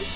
Boa 0.00 0.08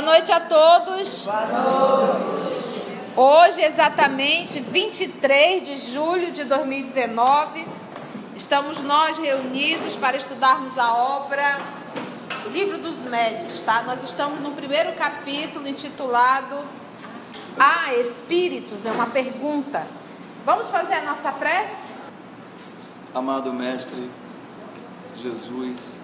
noite 0.00 0.30
a 0.30 0.40
todos. 0.40 1.26
Noite. 1.26 1.34
Hoje, 3.16 3.62
exatamente 3.62 4.60
23 4.60 5.64
de 5.64 5.76
julho 5.92 6.30
de 6.30 6.44
2019, 6.44 7.66
estamos 8.36 8.80
nós 8.82 9.18
reunidos 9.18 9.96
para 9.96 10.16
estudarmos 10.16 10.78
a 10.78 10.94
obra 10.94 11.83
Livro 12.52 12.78
dos 12.78 12.98
Médios, 12.98 13.62
tá? 13.62 13.82
Nós 13.82 14.02
estamos 14.04 14.40
no 14.40 14.52
primeiro 14.52 14.92
capítulo 14.92 15.66
intitulado 15.66 16.64
ah, 17.58 17.94
Espíritos? 17.94 18.84
É 18.84 18.92
uma 18.92 19.06
pergunta. 19.06 19.86
Vamos 20.44 20.68
fazer 20.68 20.94
a 20.94 21.02
nossa 21.02 21.32
prece? 21.32 21.94
Amado 23.14 23.52
Mestre 23.52 24.10
Jesus, 25.16 25.94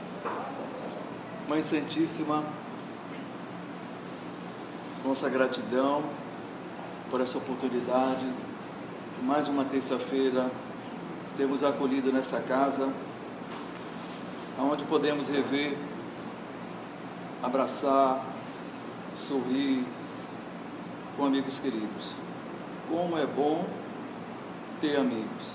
Mãe 1.46 1.60
Santíssima, 1.60 2.42
nossa 5.04 5.28
gratidão 5.28 6.04
por 7.10 7.20
essa 7.20 7.36
oportunidade, 7.36 8.26
mais 9.22 9.46
uma 9.48 9.64
terça-feira, 9.64 10.50
sermos 11.36 11.62
acolhidos 11.62 12.12
nessa 12.14 12.40
casa, 12.40 12.90
onde 14.58 14.84
podemos 14.84 15.28
rever, 15.28 15.76
abraçar, 17.42 18.24
sorrir 19.16 19.84
com 21.16 21.24
amigos 21.24 21.58
queridos. 21.58 22.14
Como 22.88 23.16
é 23.18 23.26
bom 23.26 23.66
ter 24.80 24.96
amigos. 24.96 25.54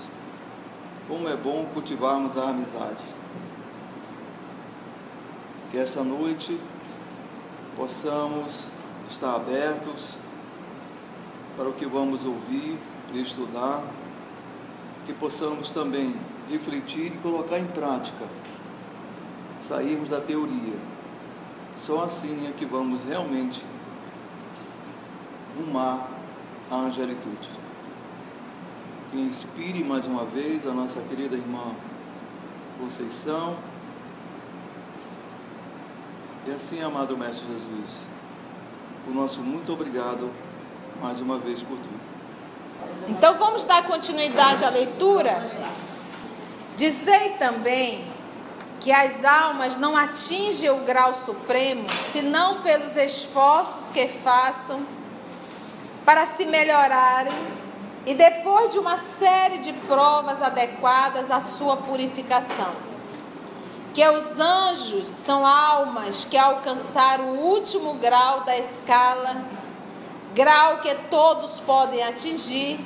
Como 1.08 1.28
é 1.28 1.36
bom 1.36 1.66
cultivarmos 1.72 2.36
a 2.36 2.50
amizade. 2.50 3.04
Que 5.70 5.78
esta 5.78 6.02
noite 6.02 6.58
possamos 7.76 8.68
estar 9.10 9.34
abertos 9.34 10.16
para 11.56 11.68
o 11.68 11.72
que 11.72 11.86
vamos 11.86 12.24
ouvir 12.24 12.78
e 13.12 13.20
estudar, 13.20 13.82
que 15.04 15.12
possamos 15.12 15.70
também 15.70 16.14
refletir 16.50 17.06
e 17.06 17.18
colocar 17.18 17.58
em 17.58 17.66
prática, 17.66 18.24
sairmos 19.60 20.08
da 20.08 20.20
teoria. 20.20 20.95
Só 21.76 22.04
assim 22.04 22.48
é 22.48 22.52
que 22.52 22.64
vamos 22.64 23.04
realmente 23.04 23.62
rumar 25.56 26.08
a 26.70 26.74
angelitude. 26.76 27.50
Que 29.10 29.18
inspire 29.18 29.84
mais 29.84 30.06
uma 30.06 30.24
vez 30.24 30.66
a 30.66 30.72
nossa 30.72 31.00
querida 31.00 31.36
irmã 31.36 31.74
Conceição. 32.78 33.56
E 36.46 36.50
assim, 36.50 36.82
amado 36.82 37.16
Mestre 37.16 37.46
Jesus, 37.46 38.06
o 39.08 39.10
nosso 39.10 39.40
muito 39.40 39.72
obrigado 39.72 40.30
mais 41.00 41.20
uma 41.20 41.38
vez 41.38 41.60
por 41.62 41.76
tudo. 41.76 42.00
Então 43.08 43.38
vamos 43.38 43.64
dar 43.64 43.86
continuidade 43.86 44.64
à 44.64 44.70
leitura. 44.70 45.44
Dizei 46.76 47.30
também 47.30 48.04
que 48.80 48.92
as 48.92 49.24
almas 49.24 49.76
não 49.78 49.96
atingem 49.96 50.70
o 50.70 50.78
grau 50.78 51.14
supremo 51.14 51.86
senão 52.12 52.62
pelos 52.62 52.96
esforços 52.96 53.90
que 53.90 54.06
façam 54.08 54.86
para 56.04 56.26
se 56.26 56.44
melhorarem 56.44 57.32
e 58.04 58.14
depois 58.14 58.70
de 58.70 58.78
uma 58.78 58.96
série 58.96 59.58
de 59.58 59.72
provas 59.72 60.42
adequadas 60.42 61.30
à 61.30 61.40
sua 61.40 61.76
purificação 61.76 62.86
que 63.96 64.06
os 64.06 64.38
anjos 64.38 65.06
são 65.06 65.46
almas 65.46 66.26
que 66.26 66.36
alcançaram 66.36 67.30
o 67.30 67.46
último 67.46 67.94
grau 67.94 68.40
da 68.40 68.54
escala, 68.58 69.42
grau 70.34 70.80
que 70.80 70.94
todos 71.08 71.58
podem 71.60 72.02
atingir, 72.02 72.78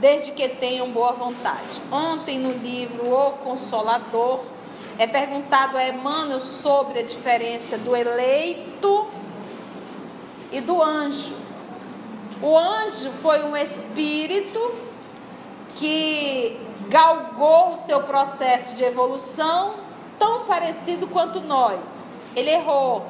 desde 0.00 0.32
que 0.32 0.48
tenham 0.48 0.90
boa 0.90 1.12
vontade. 1.12 1.80
Ontem, 1.92 2.40
no 2.40 2.50
livro 2.50 3.08
O 3.08 3.30
Consolador, 3.44 4.40
é 4.98 5.06
perguntado 5.06 5.76
a 5.76 5.88
Emmanuel 5.88 6.40
sobre 6.40 7.00
a 7.00 7.02
diferença 7.02 7.76
do 7.76 7.94
eleito 7.94 9.06
e 10.50 10.60
do 10.60 10.82
anjo. 10.82 11.36
O 12.40 12.56
anjo 12.56 13.10
foi 13.22 13.42
um 13.44 13.56
espírito 13.56 14.74
que 15.74 16.58
galgou 16.88 17.70
o 17.70 17.76
seu 17.86 18.02
processo 18.04 18.74
de 18.74 18.84
evolução 18.84 19.74
tão 20.18 20.44
parecido 20.44 21.06
quanto 21.08 21.40
nós. 21.40 22.12
Ele 22.34 22.50
errou, 22.50 23.06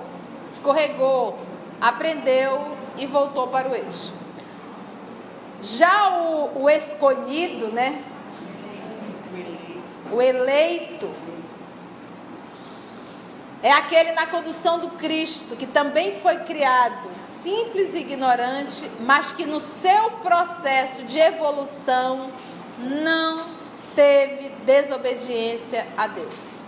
escorregou, 0.48 1.38
aprendeu 1.80 2.76
e 2.96 3.06
voltou 3.06 3.48
para 3.48 3.68
o 3.68 3.74
eixo. 3.74 4.12
Já 5.62 6.18
o, 6.18 6.62
o 6.62 6.70
escolhido, 6.70 7.68
né? 7.68 8.02
O 10.12 10.22
eleito 10.22 11.10
é 13.66 13.72
aquele 13.72 14.12
na 14.12 14.28
condução 14.28 14.78
do 14.78 14.90
Cristo, 14.90 15.56
que 15.56 15.66
também 15.66 16.20
foi 16.20 16.36
criado 16.44 17.12
simples 17.16 17.94
e 17.94 17.98
ignorante, 17.98 18.88
mas 19.00 19.32
que 19.32 19.44
no 19.44 19.58
seu 19.58 20.12
processo 20.22 21.02
de 21.02 21.18
evolução 21.18 22.30
não 22.78 23.50
teve 23.92 24.50
desobediência 24.64 25.84
a 25.96 26.06
Deus. 26.06 26.60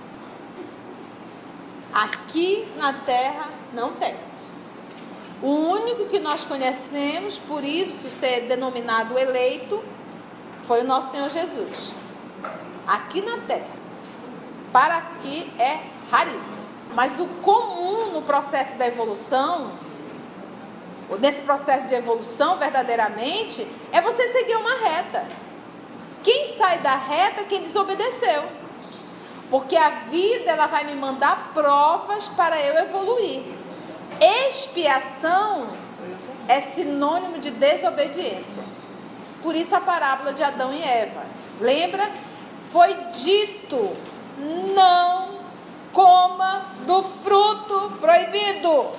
Aqui 1.93 2.67
na 2.77 2.93
terra 2.93 3.49
não 3.73 3.93
tem. 3.93 4.17
O 5.41 5.51
único 5.51 6.07
que 6.07 6.19
nós 6.19 6.45
conhecemos, 6.45 7.39
por 7.39 7.65
isso 7.65 8.11
ser 8.11 8.49
denominado 8.49 9.17
eleito, 9.17 9.85
foi 10.65 10.81
o 10.81 10.85
nosso 10.85 11.13
Senhor 11.13 11.31
Jesus. 11.31 11.95
Aqui 12.89 13.21
na 13.21 13.39
terra. 13.39 13.79
Para 14.73 14.97
aqui 14.97 15.49
é 15.61 15.79
raríssimo. 16.11 16.68
Mas 16.95 17.19
o 17.21 17.27
comum 17.43 18.11
no 18.13 18.23
processo 18.23 18.77
da 18.77 18.87
evolução, 18.87 19.71
nesse 21.21 21.43
processo 21.43 21.87
de 21.87 21.95
evolução 21.95 22.59
verdadeiramente, 22.59 23.67
é 23.93 24.01
você 24.01 24.33
seguir 24.33 24.57
uma 24.57 24.75
reta. 24.77 25.27
Quem 26.23 26.57
sai 26.57 26.79
da 26.79 26.95
reta 26.95 27.43
é 27.43 27.45
quem 27.45 27.63
desobedeceu. 27.63 28.45
Porque 29.51 29.77
a 29.77 29.89
vida 30.11 30.51
ela 30.51 30.67
vai 30.67 30.85
me 30.85 30.95
mandar 30.95 31.53
provas 31.55 32.29
para 32.29 32.61
eu 32.61 32.75
evoluir. 32.85 33.43
Expiação 34.21 35.69
é 36.47 36.61
sinônimo 36.61 37.39
de 37.39 37.51
desobediência. 37.51 38.63
Por 39.43 39.55
isso 39.55 39.75
a 39.75 39.81
parábola 39.81 40.33
de 40.33 40.43
Adão 40.43 40.73
e 40.73 40.83
Eva. 40.83 41.25
Lembra? 41.61 42.11
Foi 42.71 42.95
dito: 43.13 43.93
não 44.75 45.28
coma 45.93 46.67
do 46.87 47.03
fruto 47.03 47.93
proibido. 48.01 48.91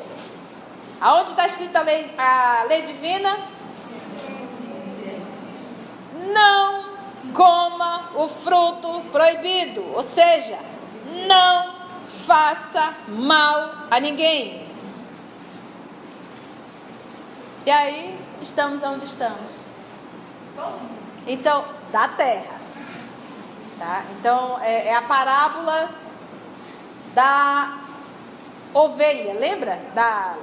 Aonde 1.01 1.31
está 1.31 1.45
escrita 1.45 1.79
a 1.79 1.83
lei, 1.83 2.13
a 2.17 2.65
lei 2.67 2.81
divina? 2.81 3.37
Não 6.33 6.89
coma 7.33 8.09
o 8.15 8.27
fruto 8.27 9.01
proibido, 9.11 9.85
ou 9.93 10.03
seja, 10.03 10.59
não 11.27 11.73
faça 12.25 12.93
mal 13.07 13.87
a 13.89 13.99
ninguém. 13.99 14.67
E 17.65 17.71
aí, 17.71 18.19
estamos 18.41 18.83
onde 18.83 19.05
estamos? 19.05 19.59
Então, 21.27 21.63
da 21.91 22.07
terra. 22.07 22.59
Tá? 23.77 24.03
Então, 24.19 24.59
é, 24.61 24.89
é 24.89 24.95
a 24.95 25.01
parábola 25.01 25.89
da 27.13 27.79
ovelha, 28.73 29.33
lembra? 29.33 29.81
Da, 29.93 30.35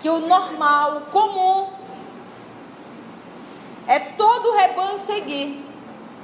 que 0.00 0.08
o 0.08 0.20
normal, 0.20 0.98
o 0.98 1.00
comum, 1.10 1.68
é 3.86 3.98
todo 3.98 4.50
o 4.50 4.56
rebanho 4.56 4.98
seguir. 4.98 5.64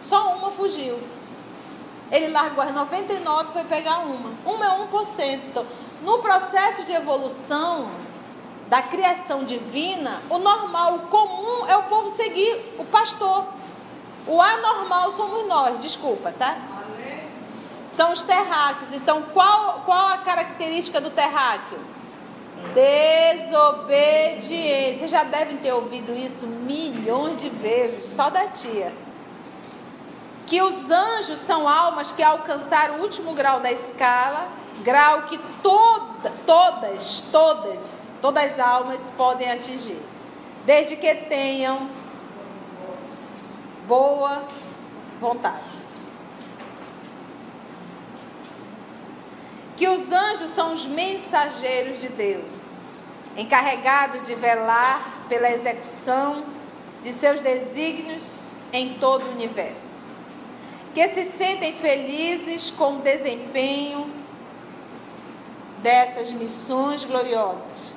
Só 0.00 0.34
uma 0.34 0.50
fugiu. 0.50 0.98
Ele 2.12 2.28
largou 2.28 2.62
as 2.62 2.74
99 2.74 3.48
e 3.48 3.52
foi 3.52 3.64
pegar 3.64 3.98
uma. 3.98 4.30
Uma 4.44 4.66
é 4.66 4.86
1%. 4.86 5.40
Então, 5.46 5.66
no 6.02 6.18
processo 6.18 6.84
de 6.84 6.92
evolução 6.92 7.90
da 8.68 8.82
criação 8.82 9.44
divina, 9.44 10.22
o 10.28 10.38
normal, 10.38 10.94
o 10.96 10.98
comum 11.06 11.66
é 11.66 11.76
o 11.76 11.84
povo 11.84 12.10
seguir 12.10 12.74
o 12.78 12.84
pastor. 12.84 13.46
O 14.26 14.40
anormal 14.40 15.12
somos 15.12 15.46
nós, 15.46 15.78
desculpa, 15.78 16.32
tá? 16.32 16.56
São 17.96 18.12
os 18.12 18.22
terráqueos. 18.24 18.92
Então, 18.92 19.22
qual, 19.22 19.82
qual 19.84 20.08
a 20.08 20.18
característica 20.18 21.00
do 21.00 21.10
terráqueo? 21.10 21.78
Desobediência. 22.74 24.98
Vocês 24.98 25.10
já 25.10 25.24
devem 25.24 25.56
ter 25.58 25.72
ouvido 25.72 26.12
isso 26.12 26.46
milhões 26.46 27.40
de 27.40 27.48
vezes, 27.48 28.02
só 28.02 28.28
da 28.30 28.48
tia. 28.48 28.92
Que 30.46 30.60
os 30.60 30.90
anjos 30.90 31.38
são 31.40 31.68
almas 31.68 32.12
que 32.12 32.22
alcançaram 32.22 32.96
o 32.96 33.02
último 33.02 33.32
grau 33.32 33.60
da 33.60 33.72
escala, 33.72 34.48
grau 34.82 35.22
que 35.22 35.38
toda, 35.62 36.30
todas, 36.44 37.22
todas, 37.32 38.02
todas 38.20 38.52
as 38.52 38.58
almas 38.58 39.00
podem 39.16 39.50
atingir, 39.50 40.02
desde 40.66 40.96
que 40.96 41.14
tenham 41.14 41.88
boa 43.86 44.42
vontade. 45.20 45.93
Que 49.76 49.88
os 49.88 50.12
anjos 50.12 50.50
são 50.50 50.72
os 50.72 50.86
mensageiros 50.86 52.00
de 52.00 52.08
Deus, 52.08 52.66
encarregados 53.36 54.22
de 54.22 54.34
velar 54.34 55.24
pela 55.28 55.50
execução 55.50 56.44
de 57.02 57.12
seus 57.12 57.40
desígnios 57.40 58.56
em 58.72 58.94
todo 58.94 59.24
o 59.24 59.30
universo, 59.32 60.06
que 60.94 61.06
se 61.08 61.24
sentem 61.32 61.72
felizes 61.72 62.70
com 62.70 62.98
o 62.98 63.00
desempenho 63.00 64.10
dessas 65.82 66.32
missões 66.32 67.04
gloriosas. 67.04 67.94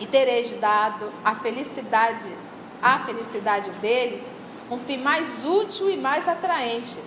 E 0.00 0.06
tereis 0.06 0.52
dado 0.54 1.12
a 1.24 1.34
felicidade, 1.34 2.32
a 2.80 3.00
felicidade 3.00 3.70
deles, 3.72 4.32
um 4.70 4.78
fim 4.78 4.98
mais 4.98 5.44
útil 5.44 5.90
e 5.90 5.96
mais 5.96 6.28
atraente 6.28 6.98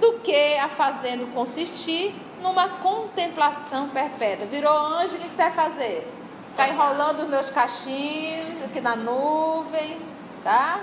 do 0.00 0.20
que 0.20 0.56
a 0.58 0.68
fazendo 0.68 1.32
consistir 1.32 2.14
numa 2.40 2.68
contemplação 2.68 3.88
perpétua. 3.88 4.46
Virou 4.46 4.72
anjo, 4.72 5.16
o 5.16 5.18
que 5.18 5.28
você 5.28 5.36
vai 5.36 5.52
fazer? 5.52 6.12
Ficar 6.50 6.68
enrolando 6.68 7.20
os 7.20 7.28
meus 7.28 7.50
cachinhos 7.50 8.64
aqui 8.64 8.80
na 8.80 8.96
nuvem, 8.96 9.98
tá? 10.42 10.80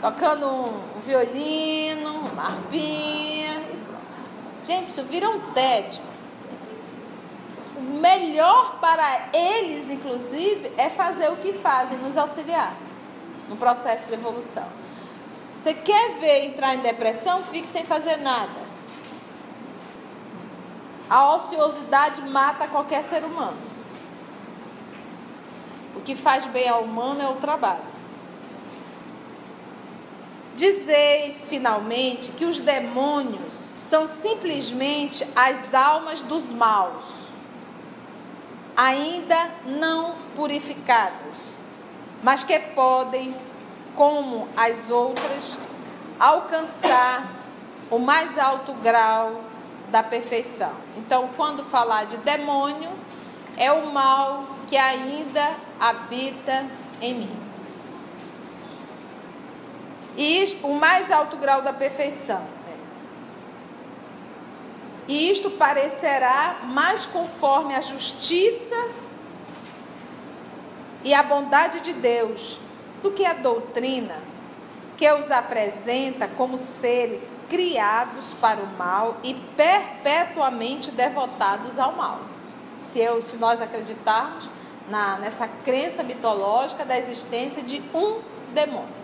Tocando 0.00 0.46
um, 0.46 0.96
um 0.96 1.00
violino, 1.00 2.20
uma 2.32 2.42
harpinha. 2.42 3.62
Gente, 4.64 4.86
isso 4.86 5.02
vira 5.04 5.28
um 5.28 5.52
tédio. 5.52 6.02
O 7.76 7.80
melhor 7.80 8.78
para 8.80 9.28
eles, 9.32 9.90
inclusive, 9.90 10.72
é 10.76 10.88
fazer 10.88 11.30
o 11.30 11.36
que 11.36 11.52
fazem, 11.54 11.98
nos 11.98 12.16
auxiliar 12.16 12.74
no 13.48 13.56
processo 13.56 14.06
de 14.06 14.14
evolução. 14.14 14.66
Você 15.62 15.74
quer 15.74 16.18
ver 16.18 16.44
entrar 16.44 16.74
em 16.74 16.78
depressão? 16.78 17.42
Fique 17.44 17.66
sem 17.66 17.84
fazer 17.84 18.16
nada. 18.18 18.65
A 21.08 21.34
ociosidade 21.34 22.22
mata 22.22 22.66
qualquer 22.66 23.04
ser 23.04 23.22
humano. 23.24 23.58
O 25.94 26.00
que 26.00 26.16
faz 26.16 26.44
bem 26.46 26.68
ao 26.68 26.82
humano 26.82 27.22
é 27.22 27.28
o 27.28 27.36
trabalho. 27.36 27.96
Dizei, 30.54 31.36
finalmente, 31.48 32.32
que 32.32 32.44
os 32.44 32.58
demônios 32.58 33.72
são 33.74 34.08
simplesmente 34.08 35.26
as 35.36 35.74
almas 35.74 36.22
dos 36.22 36.50
maus, 36.50 37.04
ainda 38.74 39.50
não 39.66 40.16
purificadas, 40.34 41.52
mas 42.22 42.42
que 42.42 42.58
podem, 42.58 43.36
como 43.94 44.48
as 44.56 44.90
outras, 44.90 45.58
alcançar 46.18 47.30
o 47.90 47.98
mais 47.98 48.38
alto 48.38 48.72
grau 48.74 49.42
da 49.90 50.02
perfeição. 50.02 50.72
Então, 50.96 51.30
quando 51.36 51.64
falar 51.64 52.04
de 52.06 52.16
demônio, 52.18 52.90
é 53.56 53.72
o 53.72 53.86
mal 53.92 54.44
que 54.68 54.76
ainda 54.76 55.56
habita 55.78 56.66
em 57.00 57.14
mim. 57.14 57.40
E 60.16 60.42
isto, 60.42 60.66
o 60.66 60.74
mais 60.74 61.10
alto 61.10 61.36
grau 61.36 61.62
da 61.62 61.72
perfeição. 61.72 62.56
E 65.08 65.30
isto 65.30 65.50
parecerá 65.52 66.60
mais 66.64 67.06
conforme 67.06 67.74
a 67.74 67.80
justiça 67.80 68.90
e 71.04 71.14
a 71.14 71.22
bondade 71.22 71.80
de 71.80 71.92
Deus 71.92 72.58
do 73.02 73.12
que 73.12 73.24
a 73.24 73.34
doutrina 73.34 74.16
que 74.96 75.10
os 75.12 75.30
apresenta 75.30 76.26
como 76.26 76.58
seres 76.58 77.32
criados 77.48 78.32
para 78.40 78.60
o 78.60 78.66
mal 78.78 79.18
e 79.22 79.34
perpetuamente 79.34 80.90
devotados 80.90 81.78
ao 81.78 81.92
mal. 81.92 82.20
Se, 82.90 83.00
eu, 83.00 83.20
se 83.20 83.36
nós 83.36 83.60
acreditarmos 83.60 84.48
na, 84.88 85.18
nessa 85.18 85.46
crença 85.46 86.02
mitológica 86.02 86.84
da 86.84 86.96
existência 86.96 87.62
de 87.62 87.82
um 87.92 88.20
demônio, 88.54 88.96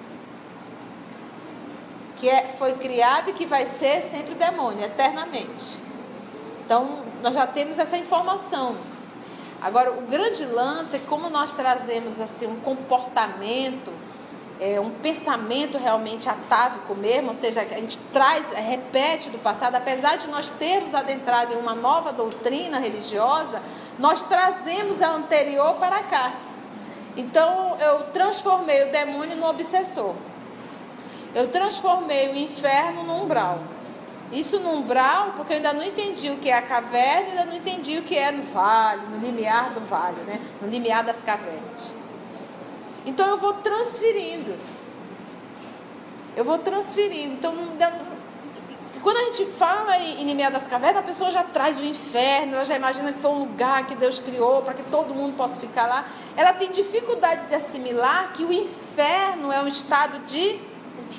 que 2.17 2.29
é, 2.29 2.49
foi 2.49 2.75
criado 2.75 3.31
e 3.31 3.33
que 3.33 3.45
vai 3.45 3.67
ser 3.67 4.01
sempre 4.01 4.35
demônio, 4.35 4.85
eternamente. 4.85 5.77
Então, 6.65 7.03
nós 7.23 7.35
já 7.35 7.47
temos 7.47 7.79
essa 7.79 7.99
informação. 7.99 8.77
Agora, 9.61 9.93
o 9.93 10.03
grande 10.03 10.45
lance 10.47 10.97
é 10.97 10.99
como 11.01 11.29
nós 11.29 11.53
trazemos 11.53 12.21
assim 12.21 12.47
um 12.47 12.61
comportamento 12.61 13.93
é, 14.63 14.79
um 14.79 14.91
pensamento 14.91 15.77
realmente 15.77 16.29
atávico 16.29 16.95
mesmo, 16.95 17.29
ou 17.29 17.35
seja, 17.35 17.63
a 17.63 17.65
gente 17.65 17.99
traz, 18.13 18.47
repete 18.55 19.29
do 19.29 19.39
passado, 19.39 19.75
apesar 19.75 20.17
de 20.17 20.29
nós 20.29 20.51
termos 20.51 20.95
adentrado 20.95 21.53
em 21.53 21.57
uma 21.57 21.75
nova 21.75 22.13
doutrina 22.13 22.79
religiosa, 22.79 23.61
nós 23.99 24.23
trazemos 24.23 25.03
a 25.03 25.11
anterior 25.11 25.75
para 25.75 25.99
cá. 26.05 26.35
Então 27.17 27.77
eu 27.81 28.05
transformei 28.13 28.89
o 28.89 28.93
demônio 28.93 29.37
no 29.37 29.49
obsessor. 29.49 30.15
Eu 31.35 31.49
transformei 31.49 32.29
o 32.29 32.37
inferno 32.37 33.03
no 33.03 33.25
umbral. 33.25 33.59
Isso 34.31 34.61
no 34.61 34.71
umbral, 34.71 35.33
porque 35.37 35.55
eu 35.55 35.57
ainda 35.57 35.73
não 35.73 35.83
entendi 35.83 36.31
o 36.31 36.37
que 36.37 36.49
é 36.49 36.57
a 36.57 36.63
caverna, 36.63 37.31
ainda 37.31 37.45
não 37.47 37.57
entendi 37.57 37.99
o 37.99 38.03
que 38.03 38.17
é 38.17 38.31
no 38.31 38.43
vale, 38.45 39.03
no 39.09 39.19
limiar 39.19 39.75
do 39.75 39.81
vale, 39.81 40.21
né? 40.23 40.41
no 40.61 40.69
limiar 40.69 41.03
das 41.03 41.21
cavernas. 41.21 42.02
Então 43.05 43.29
eu 43.29 43.39
vou 43.39 43.55
transferindo. 43.55 44.55
Eu 46.37 46.45
vou 46.45 46.59
transferindo. 46.59 47.35
Então, 47.35 47.55
quando 49.03 49.17
a 49.17 49.25
gente 49.25 49.45
fala 49.47 49.99
em 49.99 50.25
Limiar 50.25 50.53
das 50.53 50.67
Cavernas, 50.67 51.03
a 51.03 51.07
pessoa 51.07 51.31
já 51.31 51.43
traz 51.43 51.77
o 51.77 51.85
inferno, 51.85 52.55
ela 52.55 52.65
já 52.65 52.77
imagina 52.77 53.13
que 53.13 53.19
foi 53.19 53.31
um 53.33 53.41
lugar 53.41 53.85
que 53.87 53.97
Deus 53.97 54.19
criou 54.19 54.63
para 54.63 54.75
que 54.75 54.83
todo 54.85 55.15
mundo 55.15 55.37
possa 55.37 55.59
ficar 55.59 55.87
lá. 55.87 56.07
Ela 56.37 56.53
tem 56.53 56.71
dificuldade 56.71 57.47
de 57.47 57.55
assimilar 57.55 58.33
que 58.33 58.45
o 58.45 58.53
inferno 58.53 59.51
é 59.51 59.61
um 59.61 59.67
estado 59.67 60.21
de 60.21 60.61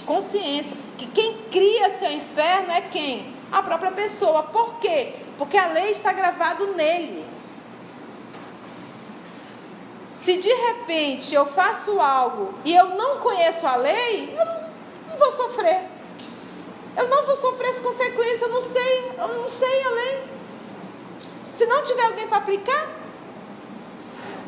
consciência. 0.06 0.76
Que 0.98 1.08
quem 1.08 1.38
cria 1.52 1.98
seu 1.98 2.12
inferno 2.12 2.72
é 2.72 2.82
quem? 2.82 3.36
A 3.52 3.62
própria 3.62 3.92
pessoa. 3.92 4.44
Por 4.44 4.76
quê? 4.76 5.14
Porque 5.38 5.58
a 5.58 5.68
lei 5.68 5.92
está 5.92 6.14
gravada 6.14 6.66
nele. 6.68 7.33
Se 10.14 10.38
de 10.38 10.54
repente 10.54 11.34
eu 11.34 11.44
faço 11.44 12.00
algo 12.00 12.54
e 12.64 12.74
eu 12.74 12.90
não 12.90 13.18
conheço 13.18 13.66
a 13.66 13.76
lei, 13.76 14.36
eu 14.38 14.46
não, 14.46 14.70
não 15.10 15.18
vou 15.18 15.32
sofrer. 15.32 15.90
Eu 16.96 17.10
não 17.10 17.26
vou 17.26 17.36
sofrer 17.36 17.70
as 17.70 17.80
consequências, 17.80 18.44
eu 18.44 18.50
não 18.50 18.62
sei, 18.62 19.12
eu 19.18 19.28
não 19.28 19.50
sei 19.50 19.84
a 19.84 19.90
lei. 19.90 20.24
Se 21.52 21.66
não 21.66 21.82
tiver 21.82 22.04
alguém 22.04 22.28
para 22.28 22.38
aplicar. 22.38 22.92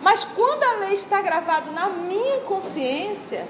Mas 0.03 0.23
quando 0.23 0.63
a 0.63 0.73
lei 0.73 0.93
está 0.93 1.19
gravada 1.19 1.71
na 1.71 1.89
minha 1.89 2.41
consciência, 2.41 3.47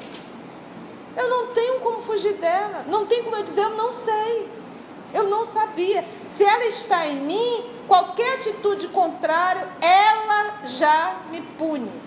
eu 1.18 1.30
não 1.30 1.48
tenho 1.48 1.82
como 1.82 2.00
fugir 2.00 2.36
dela. 2.36 2.86
Não 2.88 3.06
tem 3.06 3.24
como 3.24 3.36
eu 3.36 3.44
dizer, 3.44 3.64
eu 3.64 3.72
não 3.72 3.92
sei. 3.92 4.50
Eu 5.14 5.24
não 5.26 5.46
sabia. 5.46 6.06
Se 6.30 6.46
ela 6.46 6.64
está 6.64 7.06
em 7.06 7.18
mim, 7.18 7.70
qualquer 7.90 8.36
atitude 8.36 8.88
contrária, 8.88 9.68
ela 9.82 10.62
já 10.64 11.18
me 11.30 11.42
pune. 11.42 12.05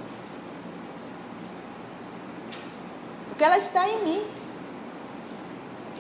Porque 3.39 3.45
ela 3.45 3.57
está 3.57 3.89
em 3.89 4.03
mim. 4.03 4.27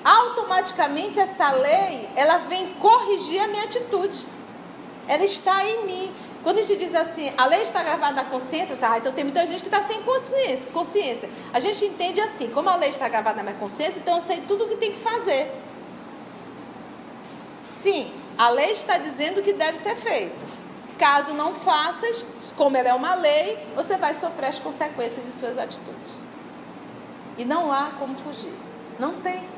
Automaticamente 0.04 1.20
essa 1.20 1.52
lei, 1.52 2.08
ela 2.16 2.38
vem 2.38 2.74
corrigir 2.74 3.40
a 3.40 3.46
minha 3.46 3.62
atitude. 3.62 4.26
Ela 5.06 5.24
está 5.24 5.64
em 5.64 5.86
mim. 5.86 6.12
Quando 6.42 6.58
a 6.58 6.62
gente 6.62 6.80
diz 6.80 6.96
assim, 6.96 7.32
a 7.38 7.46
lei 7.46 7.62
está 7.62 7.80
gravada 7.84 8.14
na 8.14 8.24
consciência, 8.24 8.74
você, 8.74 8.84
ah, 8.84 8.98
então 8.98 9.12
tem 9.12 9.22
muita 9.22 9.46
gente 9.46 9.60
que 9.60 9.68
está 9.68 9.82
sem 9.84 10.02
consciência, 10.02 10.68
consciência. 10.72 11.30
A 11.52 11.60
gente 11.60 11.84
entende 11.84 12.20
assim, 12.20 12.50
como 12.50 12.68
a 12.68 12.74
lei 12.74 12.90
está 12.90 13.08
gravada 13.08 13.36
na 13.36 13.44
minha 13.44 13.54
consciência, 13.54 14.00
então 14.00 14.16
eu 14.16 14.20
sei 14.20 14.40
tudo 14.40 14.64
o 14.64 14.68
que 14.68 14.76
tem 14.76 14.92
que 14.92 14.98
fazer. 14.98 15.52
Sim, 17.70 18.12
a 18.36 18.50
lei 18.50 18.72
está 18.72 18.98
dizendo 18.98 19.42
que 19.42 19.52
deve 19.52 19.78
ser 19.78 19.94
feito. 19.94 20.44
Caso 20.98 21.32
não 21.34 21.54
faças, 21.54 22.52
como 22.56 22.76
ela 22.76 22.88
é 22.88 22.94
uma 22.94 23.14
lei, 23.14 23.64
você 23.76 23.96
vai 23.96 24.12
sofrer 24.12 24.48
as 24.48 24.58
consequências 24.58 25.24
de 25.24 25.30
suas 25.30 25.56
atitudes. 25.56 26.27
E 27.38 27.44
não 27.44 27.72
há 27.72 27.92
como 27.98 28.16
fugir. 28.16 28.52
Não 28.98 29.14
tem. 29.20 29.48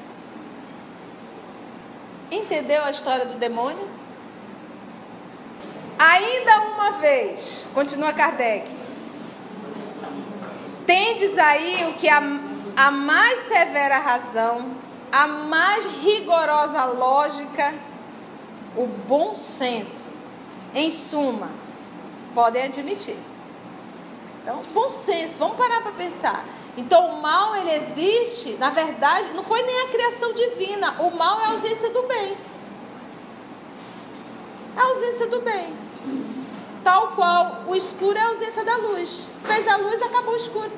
Entendeu 2.31 2.85
a 2.85 2.91
história 2.91 3.25
do 3.25 3.39
demônio? 3.39 3.89
Ainda 5.99 6.61
uma 6.61 6.93
vez, 6.93 7.69
continua 7.75 8.13
Kardec. 8.13 8.71
Tendes 10.87 11.37
aí 11.39 11.89
o 11.91 11.95
que 11.95 12.09
a, 12.09 12.23
a 12.77 12.91
mais 12.91 13.49
severa 13.49 13.99
razão, 13.99 14.77
a 15.11 15.27
mais 15.27 15.85
rigorosa 15.85 16.85
lógica, 16.85 17.75
o 18.77 18.87
bom 18.87 19.35
senso, 19.35 20.13
em 20.75 20.91
suma, 20.91 21.51
podem 22.35 22.65
admitir. 22.65 23.19
Então, 24.43 24.63
bom 24.73 24.89
senso, 24.89 25.39
vamos 25.39 25.57
parar 25.57 25.83
para 25.83 25.93
pensar. 25.93 26.45
Então, 26.77 27.07
o 27.07 27.21
mal 27.21 27.57
ele 27.57 27.71
existe, 27.71 28.53
na 28.53 28.71
verdade, 28.71 29.29
não 29.35 29.43
foi 29.43 29.63
nem 29.63 29.81
a 29.83 29.89
criação 29.89 30.33
divina. 30.33 31.01
O 31.01 31.11
mal 31.11 31.41
é 31.41 31.47
a 31.47 31.51
ausência 31.51 31.91
do 31.91 32.03
bem. 32.05 32.37
É 34.77 34.81
a 34.81 34.85
ausência 34.85 35.27
do 35.27 35.41
bem. 35.41 35.77
Tal 36.85 37.09
qual 37.09 37.65
o 37.67 37.75
escuro 37.75 38.17
é 38.17 38.21
a 38.21 38.29
ausência 38.29 38.65
da 38.65 38.77
luz. 38.77 39.29
Fez 39.45 39.67
a 39.69 39.77
luz, 39.77 40.01
acabou 40.01 40.35
o 40.35 40.37
escuro. 40.37 40.73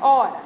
Ora, 0.00 0.36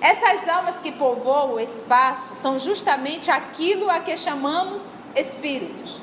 essas 0.00 0.46
almas 0.46 0.78
que 0.78 0.92
povoam 0.92 1.54
o 1.54 1.60
espaço 1.60 2.34
são 2.34 2.58
justamente 2.58 3.30
aquilo 3.30 3.90
a 3.90 3.98
que 4.00 4.16
chamamos 4.16 4.82
espíritos. 5.14 6.00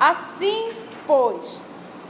Assim, 0.00 0.72
pois, 1.06 1.60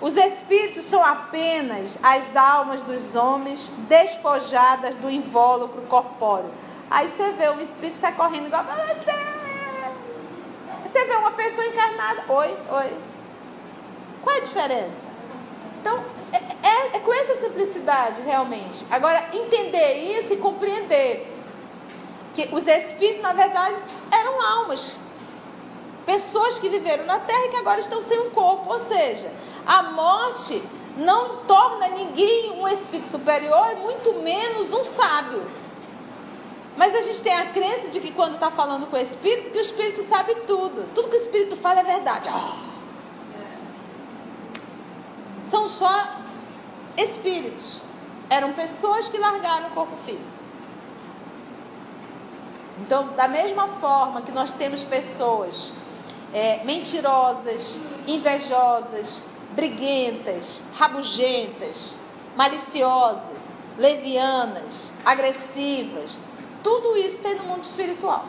os 0.05 0.19
espíritos 0.19 0.85
são 0.85 1.03
apenas 1.03 1.99
as 2.03 2.37
almas 2.37 2.83
dos 2.83 3.15
homens 3.15 3.71
despojadas 3.89 4.95
do 4.97 5.11
invólucro 5.11 5.81
corpóreo. 5.89 6.51
Aí 6.91 7.09
você 7.09 7.33
vê 7.33 7.49
um 7.49 7.59
espírito 7.59 7.99
sai 8.03 8.13
correndo 8.13 8.49
igual. 8.49 8.67
Você 10.85 11.05
vê 11.07 11.17
uma 11.17 11.31
pessoa 11.31 11.67
encarnada. 11.67 12.23
Oi, 12.29 12.55
oi. 12.71 12.97
Qual 14.21 14.37
é 14.37 14.41
a 14.41 14.43
diferença? 14.43 15.07
Então, 15.81 16.05
é, 16.35 16.37
é, 16.69 16.97
é 16.97 16.99
com 16.99 17.15
essa 17.15 17.37
simplicidade, 17.37 18.21
realmente. 18.21 18.85
Agora, 18.91 19.27
entender 19.33 20.19
isso 20.19 20.35
e 20.35 20.37
compreender 20.37 21.35
que 22.35 22.47
os 22.53 22.67
espíritos, 22.67 23.23
na 23.23 23.33
verdade, 23.33 23.75
eram 24.13 24.43
almas 24.43 25.01
Pessoas 26.07 26.59
que 26.59 26.69
viveram 26.69 27.07
na 27.07 27.19
terra 27.19 27.47
e 27.47 27.49
que 27.49 27.57
agora 27.57 27.81
estão 27.81 28.03
sem 28.03 28.19
um 28.19 28.31
corpo. 28.31 28.71
Ou 28.71 28.79
seja, 28.79 29.33
a 29.67 29.83
morte 29.85 30.63
não 30.97 31.39
torna 31.45 31.89
ninguém 31.89 32.53
um 32.53 32.69
espírito 32.69 33.09
superior 33.09 33.73
e 33.73 33.77
muito 33.77 34.15
menos 34.15 34.73
um 34.73 34.85
sábio. 34.85 35.45
Mas 36.77 36.95
a 36.95 37.01
gente 37.03 37.23
tem 37.23 37.33
a 37.33 37.47
crença 37.47 37.89
de 37.89 38.01
que 38.01 38.13
quando 38.13 38.35
está 38.35 38.51
falando 38.51 38.87
com 38.87 38.97
o 38.97 39.01
espírito, 39.01 39.51
que 39.51 39.59
o 39.59 39.61
espírito 39.61 40.03
sabe 40.03 40.35
tudo. 40.47 40.89
Tudo 40.95 41.09
que 41.09 41.17
o 41.17 41.21
espírito 41.21 41.57
fala 41.57 41.81
é 41.81 41.85
verdade. 41.85 42.29
Oh. 42.29 42.75
São 45.43 45.69
só 45.69 46.09
espíritos. 46.97 47.81
Eram 48.29 48.53
pessoas 48.55 49.09
que 49.09 49.19
largaram 49.19 49.69
o 49.69 49.71
corpo 49.71 49.97
físico. 50.05 50.43
Então, 52.81 53.09
da 53.15 53.29
mesma 53.29 53.69
forma 53.69 54.23
que 54.23 54.33
nós 54.33 54.51
temos 54.51 54.83
pessoas 54.83 55.73
é, 56.33 56.65
mentirosas, 56.65 57.81
invejosas, 58.07 59.25
briguentas, 59.53 60.63
rabugentas, 60.75 61.99
maliciosas, 62.37 63.61
levianas, 63.79 64.93
agressivas. 65.05 66.19
Tudo 66.63 66.97
isso 66.97 67.19
tem 67.19 67.35
no 67.35 67.45
mundo 67.45 67.63
espiritual. 67.63 68.27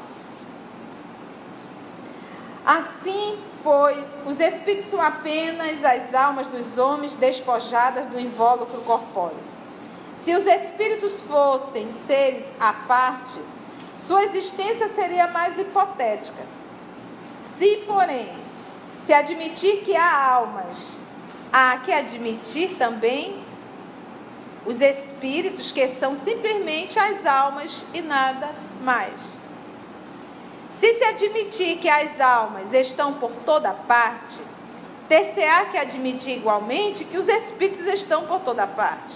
Assim, 2.66 3.40
pois, 3.64 4.20
os 4.26 4.40
espíritos 4.40 4.90
são 4.90 5.02
apenas 5.02 5.84
as 5.84 6.14
almas 6.14 6.48
dos 6.48 6.78
homens 6.78 7.14
despojadas 7.14 8.08
do 8.08 8.20
invólucro 8.20 8.82
corpóreo. 8.82 9.38
Se 10.16 10.34
os 10.34 10.46
espíritos 10.46 11.22
fossem 11.22 11.90
seres 11.90 12.46
à 12.60 12.74
parte, 12.74 13.40
sua 13.96 14.24
existência 14.24 14.90
seria 14.90 15.28
mais 15.28 15.58
hipotética 15.60 16.56
se, 17.58 17.84
porém, 17.88 18.30
se 18.98 19.14
admitir 19.14 19.82
que 19.84 19.96
há 19.96 20.34
almas, 20.34 21.00
há 21.52 21.78
que 21.78 21.92
admitir 21.92 22.76
também 22.78 23.44
os 24.66 24.82
espíritos 24.82 25.72
que 25.72 25.88
são 25.88 26.16
simplesmente 26.16 26.98
as 26.98 27.26
almas 27.26 27.86
e 27.94 28.02
nada 28.02 28.50
mais. 28.82 29.14
Se 30.72 30.94
se 30.96 31.04
admitir 31.04 31.78
que 31.78 31.88
as 31.88 32.20
almas 32.20 32.74
estão 32.74 33.14
por 33.14 33.32
toda 33.46 33.72
parte, 33.72 34.42
ter-se-á 35.08 35.66
que 35.66 35.78
admitir 35.78 36.38
igualmente 36.38 37.06
que 37.06 37.18
os 37.18 37.28
espíritos 37.28 37.86
estão 37.88 38.26
por 38.26 38.40
toda 38.40 38.68
parte. 38.68 39.16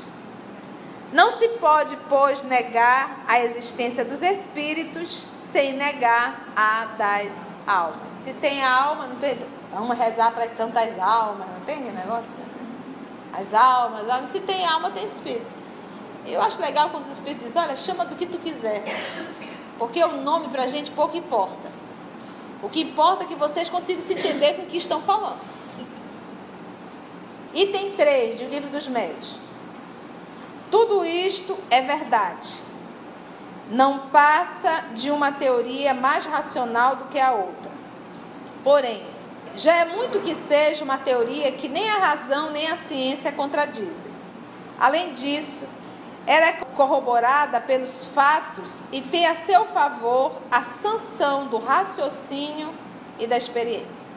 Não 1.11 1.31
se 1.31 1.47
pode, 1.49 1.97
pois, 2.07 2.43
negar 2.43 3.23
a 3.27 3.43
existência 3.43 4.05
dos 4.05 4.21
espíritos 4.21 5.25
sem 5.51 5.73
negar 5.73 6.47
a 6.55 6.85
das 6.97 7.33
almas. 7.65 8.19
Se 8.23 8.33
tem 8.33 8.63
alma, 8.63 9.07
não 9.07 9.15
tem. 9.15 9.35
Vamos 9.71 9.97
rezar 9.97 10.31
para 10.31 10.45
as 10.45 10.51
santas 10.51 10.97
almas, 10.97 11.47
não 11.47 11.61
tem 11.61 11.79
negócio? 11.79 12.29
As 13.31 13.53
almas, 13.53 14.03
as 14.03 14.09
almas. 14.09 14.29
Se 14.29 14.39
tem 14.39 14.65
alma, 14.65 14.89
tem 14.89 15.03
espírito. 15.03 15.55
Eu 16.25 16.41
acho 16.41 16.59
legal 16.61 16.89
quando 16.89 17.05
os 17.05 17.11
espíritos 17.11 17.45
dizem, 17.45 17.61
olha, 17.61 17.75
chama 17.75 18.05
do 18.05 18.15
que 18.15 18.25
tu 18.25 18.37
quiser. 18.39 18.83
Porque 19.77 20.03
o 20.03 20.21
nome 20.21 20.49
para 20.49 20.63
a 20.63 20.67
gente 20.67 20.91
pouco 20.91 21.15
importa. 21.15 21.71
O 22.61 22.69
que 22.69 22.81
importa 22.81 23.23
é 23.23 23.27
que 23.27 23.35
vocês 23.35 23.69
consigam 23.69 24.01
se 24.01 24.13
entender 24.13 24.55
com 24.55 24.63
o 24.63 24.65
que 24.65 24.77
estão 24.77 25.01
falando. 25.01 25.39
Item 27.53 27.95
3 27.95 28.39
do 28.41 28.49
livro 28.49 28.69
dos 28.69 28.87
médios. 28.87 29.39
Tudo 30.69 31.05
isto 31.05 31.57
é 31.69 31.81
verdade. 31.81 32.61
Não 33.71 34.07
passa 34.09 34.85
de 34.93 35.09
uma 35.09 35.31
teoria 35.31 35.93
mais 35.93 36.25
racional 36.25 36.95
do 36.95 37.05
que 37.05 37.19
a 37.19 37.31
outra. 37.31 37.71
Porém, 38.63 39.03
já 39.59 39.73
é 39.73 39.85
muito 39.85 40.21
que 40.21 40.33
seja 40.33 40.85
uma 40.85 40.97
teoria 40.97 41.51
que 41.51 41.67
nem 41.67 41.89
a 41.89 41.97
razão 41.97 42.49
nem 42.51 42.71
a 42.71 42.77
ciência 42.77 43.29
contradizem. 43.29 44.11
Além 44.79 45.13
disso, 45.13 45.65
ela 46.25 46.47
é 46.47 46.53
corroborada 46.53 47.59
pelos 47.59 48.05
fatos 48.05 48.85
e 48.89 49.01
tem 49.01 49.27
a 49.27 49.35
seu 49.35 49.65
favor 49.65 50.31
a 50.49 50.61
sanção 50.61 51.47
do 51.47 51.57
raciocínio 51.57 52.73
e 53.19 53.27
da 53.27 53.37
experiência. 53.37 54.13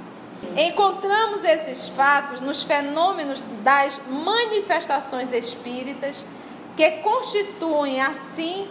Encontramos 0.57 1.43
esses 1.43 1.89
fatos 1.89 2.41
nos 2.41 2.63
fenômenos 2.63 3.45
das 3.63 4.01
manifestações 4.09 5.33
espíritas, 5.33 6.25
que 6.77 6.91
constituem, 6.99 8.01
assim, 8.01 8.69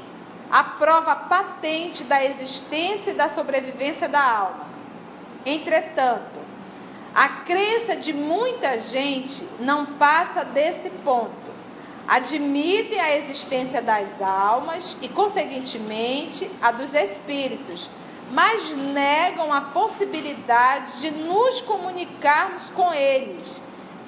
a 0.50 0.63
prova 0.63 1.16
patente 1.16 2.04
da 2.06 2.24
existência 2.24 3.12
e 3.12 3.13
da 3.13 3.30
sobrevivência 3.30 4.08
da 4.10 4.22
alma 4.22 4.72
Entretanto, 5.46 6.40
a 7.13 7.27
crença 7.27 7.96
de 7.96 8.13
muita 8.13 8.80
gente 8.80 9.46
não 9.60 9.86
passa 9.86 10.46
desse 10.46 10.89
ponto. 10.89 11.51
Admitem 12.08 13.00
a 13.00 13.18
existência 13.18 13.82
das 13.82 14.22
almas 14.22 14.98
e, 15.01 15.10
conseguintemente, 15.10 16.50
a 16.62 16.72
dos 16.72 16.94
espíritos, 16.94 17.89
mas 18.32 18.74
negam 18.75 19.51
a 19.51 19.62
possibilidade 19.62 21.01
de 21.01 21.12
nos 21.12 21.62
comunicarmos 21.62 22.70
com 22.70 22.94
eles, 22.94 23.62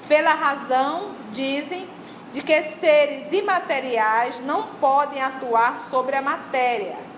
pela 0.08 0.34
razão, 0.34 1.12
dizem, 1.32 1.88
de 2.32 2.42
que 2.42 2.64
seres 2.64 3.32
imateriais 3.32 4.40
não 4.40 4.64
podem 4.82 5.22
atuar 5.22 5.78
sobre 5.78 6.16
a 6.16 6.22
matéria 6.22 7.13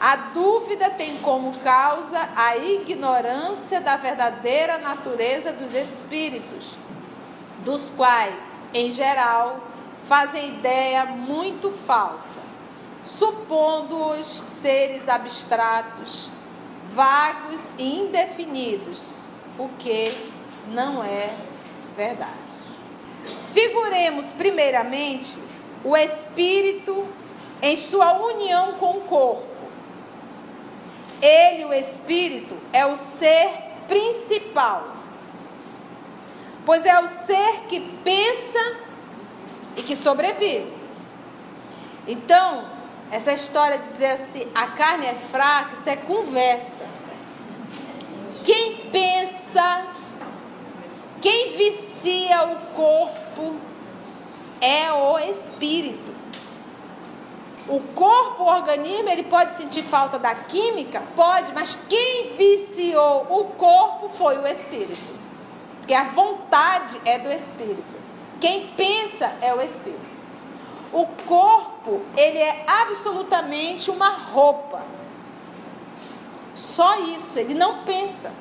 a 0.00 0.14
dúvida 0.16 0.90
tem 0.90 1.18
como 1.18 1.58
causa 1.58 2.28
a 2.36 2.56
ignorância 2.56 3.80
da 3.80 3.96
verdadeira 3.96 4.78
natureza 4.78 5.52
dos 5.52 5.74
espíritos, 5.74 6.78
dos 7.64 7.90
quais, 7.90 8.62
em 8.72 8.92
geral, 8.92 9.60
fazem 10.04 10.50
ideia 10.50 11.04
muito 11.04 11.70
falsa, 11.70 12.40
supondo-os 13.02 14.26
seres 14.26 15.08
abstratos, 15.08 16.30
vagos 16.94 17.72
e 17.76 17.98
indefinidos, 17.98 19.28
o 19.58 19.68
que 19.80 20.16
não 20.68 21.02
é 21.02 21.28
verdade. 21.96 22.32
Figuremos, 23.52 24.26
primeiramente, 24.26 25.40
o 25.82 25.96
espírito 25.96 27.04
em 27.60 27.76
sua 27.76 28.12
união 28.12 28.74
com 28.74 28.98
o 28.98 29.00
corpo 29.00 29.57
ele, 31.22 31.64
o 31.64 31.72
Espírito, 31.72 32.56
é 32.72 32.84
o 32.86 32.96
ser 32.96 33.50
principal. 33.86 34.96
Pois 36.64 36.84
é 36.84 36.98
o 37.00 37.08
ser 37.08 37.64
que 37.68 37.80
pensa 38.04 38.76
e 39.76 39.82
que 39.82 39.96
sobrevive. 39.96 40.72
Então, 42.06 42.64
Essa 43.10 43.32
história 43.32 43.78
de 43.78 43.88
dizer 43.88 44.12
assim, 44.12 44.46
a 44.54 44.66
carne 44.68 45.06
é 45.06 45.14
fraca, 45.14 45.76
isso 45.78 45.88
é 45.88 45.96
conversa. 45.96 46.86
Quem 48.44 48.90
pensa, 48.90 49.86
quem 51.20 51.56
vicia 51.56 52.44
o 52.44 52.56
corpo 52.74 53.56
é 54.60 54.92
o 54.92 55.18
espírito. 55.18 56.17
O 57.68 57.80
corpo, 57.94 58.44
o 58.44 58.46
organismo, 58.46 59.10
ele 59.10 59.24
pode 59.24 59.56
sentir 59.56 59.82
falta 59.82 60.18
da 60.18 60.34
química? 60.34 61.02
Pode, 61.14 61.52
mas 61.52 61.78
quem 61.88 62.34
viciou 62.34 63.26
o 63.28 63.44
corpo 63.56 64.08
foi 64.08 64.38
o 64.38 64.46
espírito. 64.46 65.18
Porque 65.78 65.92
a 65.92 66.04
vontade 66.04 67.00
é 67.04 67.18
do 67.18 67.30
espírito. 67.30 67.98
Quem 68.40 68.68
pensa 68.68 69.32
é 69.42 69.54
o 69.54 69.60
espírito. 69.60 70.08
O 70.92 71.06
corpo, 71.26 72.00
ele 72.16 72.38
é 72.38 72.64
absolutamente 72.66 73.90
uma 73.90 74.08
roupa. 74.08 74.80
Só 76.54 76.98
isso, 77.00 77.38
ele 77.38 77.54
não 77.54 77.84
pensa. 77.84 78.32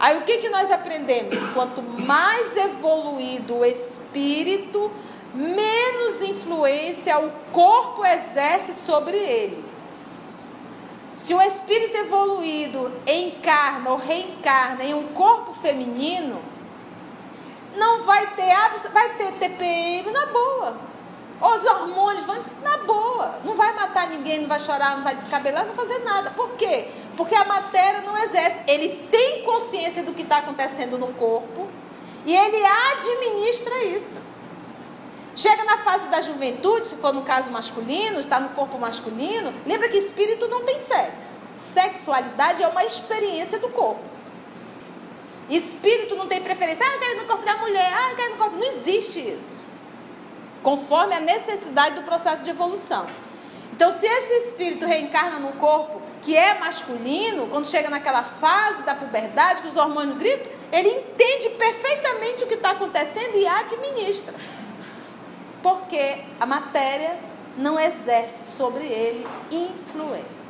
Aí 0.00 0.16
o 0.16 0.22
que, 0.22 0.38
que 0.38 0.48
nós 0.48 0.70
aprendemos? 0.70 1.36
Quanto 1.52 1.82
mais 1.82 2.56
evoluído 2.56 3.58
o 3.58 3.64
espírito, 3.64 4.92
menos 5.34 6.22
influência 6.22 7.18
o 7.18 7.30
corpo 7.52 8.04
exerce 8.04 8.74
sobre 8.74 9.16
ele. 9.16 9.64
Se 11.16 11.34
um 11.34 11.42
espírito 11.42 11.96
evoluído 11.96 12.92
encarna 13.06 13.90
ou 13.90 13.96
reencarna 13.96 14.84
em 14.84 14.94
um 14.94 15.08
corpo 15.08 15.52
feminino, 15.52 16.40
não 17.74 18.04
vai 18.04 18.28
ter 18.34 18.52
vai 18.92 19.14
ter 19.14 19.32
TPM 19.32 20.10
na 20.12 20.26
boa. 20.26 20.76
Os 21.40 21.64
hormônios 21.64 22.24
vão 22.24 22.36
na 22.62 22.78
boa. 22.78 23.40
Não 23.44 23.54
vai 23.54 23.72
matar 23.74 24.08
ninguém, 24.08 24.40
não 24.40 24.48
vai 24.48 24.58
chorar, 24.58 24.96
não 24.96 25.04
vai 25.04 25.14
descabelar, 25.14 25.66
não 25.66 25.74
vai 25.74 25.86
fazer 25.86 26.04
nada. 26.04 26.30
Por 26.30 26.50
quê? 26.50 26.88
Porque 27.16 27.34
a 27.34 27.44
matéria 27.44 28.00
não 28.00 28.16
exerce. 28.16 28.60
Ele 28.66 29.08
tem 29.10 29.42
consciência 29.42 30.02
do 30.02 30.12
que 30.12 30.22
está 30.22 30.38
acontecendo 30.38 30.98
no 30.98 31.08
corpo 31.14 31.68
e 32.24 32.34
ele 32.34 32.64
administra 32.92 33.84
isso. 33.84 34.18
Chega 35.38 35.62
na 35.62 35.78
fase 35.78 36.08
da 36.08 36.20
juventude, 36.20 36.88
se 36.88 36.96
for 36.96 37.14
no 37.14 37.22
caso 37.22 37.48
masculino, 37.48 38.18
está 38.18 38.40
no 38.40 38.48
corpo 38.48 38.76
masculino, 38.76 39.54
lembra 39.64 39.88
que 39.88 39.96
espírito 39.96 40.48
não 40.48 40.64
tem 40.64 40.80
sexo. 40.80 41.36
Sexualidade 41.56 42.60
é 42.60 42.66
uma 42.66 42.84
experiência 42.84 43.56
do 43.56 43.68
corpo. 43.68 44.02
Espírito 45.48 46.16
não 46.16 46.26
tem 46.26 46.40
preferência. 46.40 46.84
Ah, 46.84 46.92
eu 46.92 46.98
quero 46.98 47.12
ir 47.12 47.18
no 47.18 47.26
corpo 47.26 47.44
da 47.44 47.56
mulher. 47.58 47.88
Ah, 47.88 48.10
eu 48.10 48.16
quero 48.16 48.30
ir 48.30 48.32
no 48.32 48.38
corpo. 48.38 48.56
Não 48.56 48.66
existe 48.66 49.20
isso. 49.20 49.64
Conforme 50.60 51.14
a 51.14 51.20
necessidade 51.20 51.94
do 51.94 52.02
processo 52.02 52.42
de 52.42 52.50
evolução. 52.50 53.06
Então, 53.72 53.92
se 53.92 54.04
esse 54.04 54.48
espírito 54.48 54.86
reencarna 54.86 55.38
num 55.38 55.52
corpo 55.52 56.02
que 56.20 56.36
é 56.36 56.58
masculino, 56.58 57.46
quando 57.46 57.64
chega 57.64 57.88
naquela 57.88 58.24
fase 58.24 58.82
da 58.82 58.96
puberdade, 58.96 59.62
que 59.62 59.68
os 59.68 59.76
hormônios 59.76 60.18
gritam, 60.18 60.50
ele 60.72 60.88
entende 60.88 61.50
perfeitamente 61.50 62.42
o 62.42 62.48
que 62.48 62.54
está 62.54 62.70
acontecendo 62.70 63.36
e 63.36 63.46
administra. 63.46 64.34
Porque 65.62 66.24
a 66.38 66.46
matéria 66.46 67.18
não 67.56 67.78
exerce 67.78 68.56
sobre 68.56 68.84
ele 68.84 69.26
influência. 69.50 70.48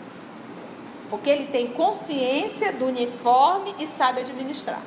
Porque 1.09 1.31
ele 1.31 1.47
tem 1.47 1.69
consciência 1.69 2.73
do 2.73 2.87
uniforme 2.87 3.75
e 3.79 3.87
sabe 3.87 4.21
administrar. 4.21 4.83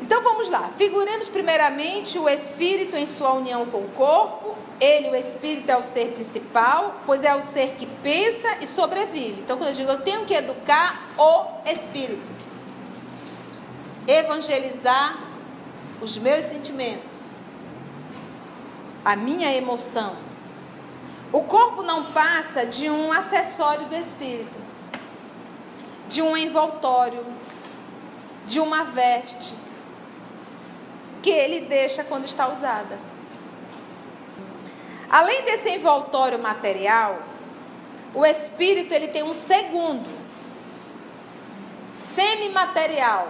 Então 0.00 0.22
vamos 0.22 0.48
lá. 0.48 0.70
Figuremos 0.76 1.28
primeiramente 1.28 2.18
o 2.18 2.28
espírito 2.28 2.96
em 2.96 3.06
sua 3.06 3.34
união 3.34 3.66
com 3.66 3.78
o 3.78 3.90
corpo. 3.90 4.56
Ele, 4.80 5.10
o 5.10 5.14
espírito, 5.14 5.70
é 5.70 5.76
o 5.76 5.82
ser 5.82 6.12
principal, 6.12 7.02
pois 7.04 7.22
é 7.22 7.34
o 7.34 7.42
ser 7.42 7.74
que 7.74 7.84
pensa 7.84 8.56
e 8.62 8.66
sobrevive. 8.66 9.42
Então, 9.42 9.58
quando 9.58 9.68
eu 9.68 9.74
digo 9.74 9.90
eu 9.90 10.00
tenho 10.00 10.24
que 10.24 10.32
educar 10.32 11.06
o 11.18 11.68
espírito, 11.70 12.32
evangelizar 14.06 15.18
os 16.00 16.16
meus 16.16 16.46
sentimentos, 16.46 17.19
a 19.04 19.16
minha 19.16 19.54
emoção. 19.54 20.16
O 21.32 21.42
corpo 21.42 21.82
não 21.82 22.12
passa 22.12 22.66
de 22.66 22.90
um 22.90 23.12
acessório 23.12 23.86
do 23.86 23.94
espírito 23.94 24.70
de 26.10 26.20
um 26.20 26.36
envoltório, 26.36 27.24
de 28.44 28.58
uma 28.58 28.82
veste, 28.84 29.54
que 31.22 31.30
ele 31.30 31.60
deixa 31.60 32.02
quando 32.02 32.24
está 32.24 32.52
usada. 32.52 32.98
Além 35.08 35.44
desse 35.44 35.70
envoltório 35.70 36.38
material, 36.38 37.22
o 38.12 38.26
espírito 38.26 38.92
ele 38.92 39.06
tem 39.06 39.22
um 39.22 39.32
segundo, 39.32 40.10
semimaterial, 41.92 43.28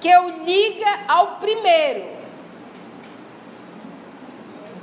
que 0.00 0.14
o 0.18 0.44
liga 0.44 1.00
ao 1.08 1.36
primeiro. 1.36 2.17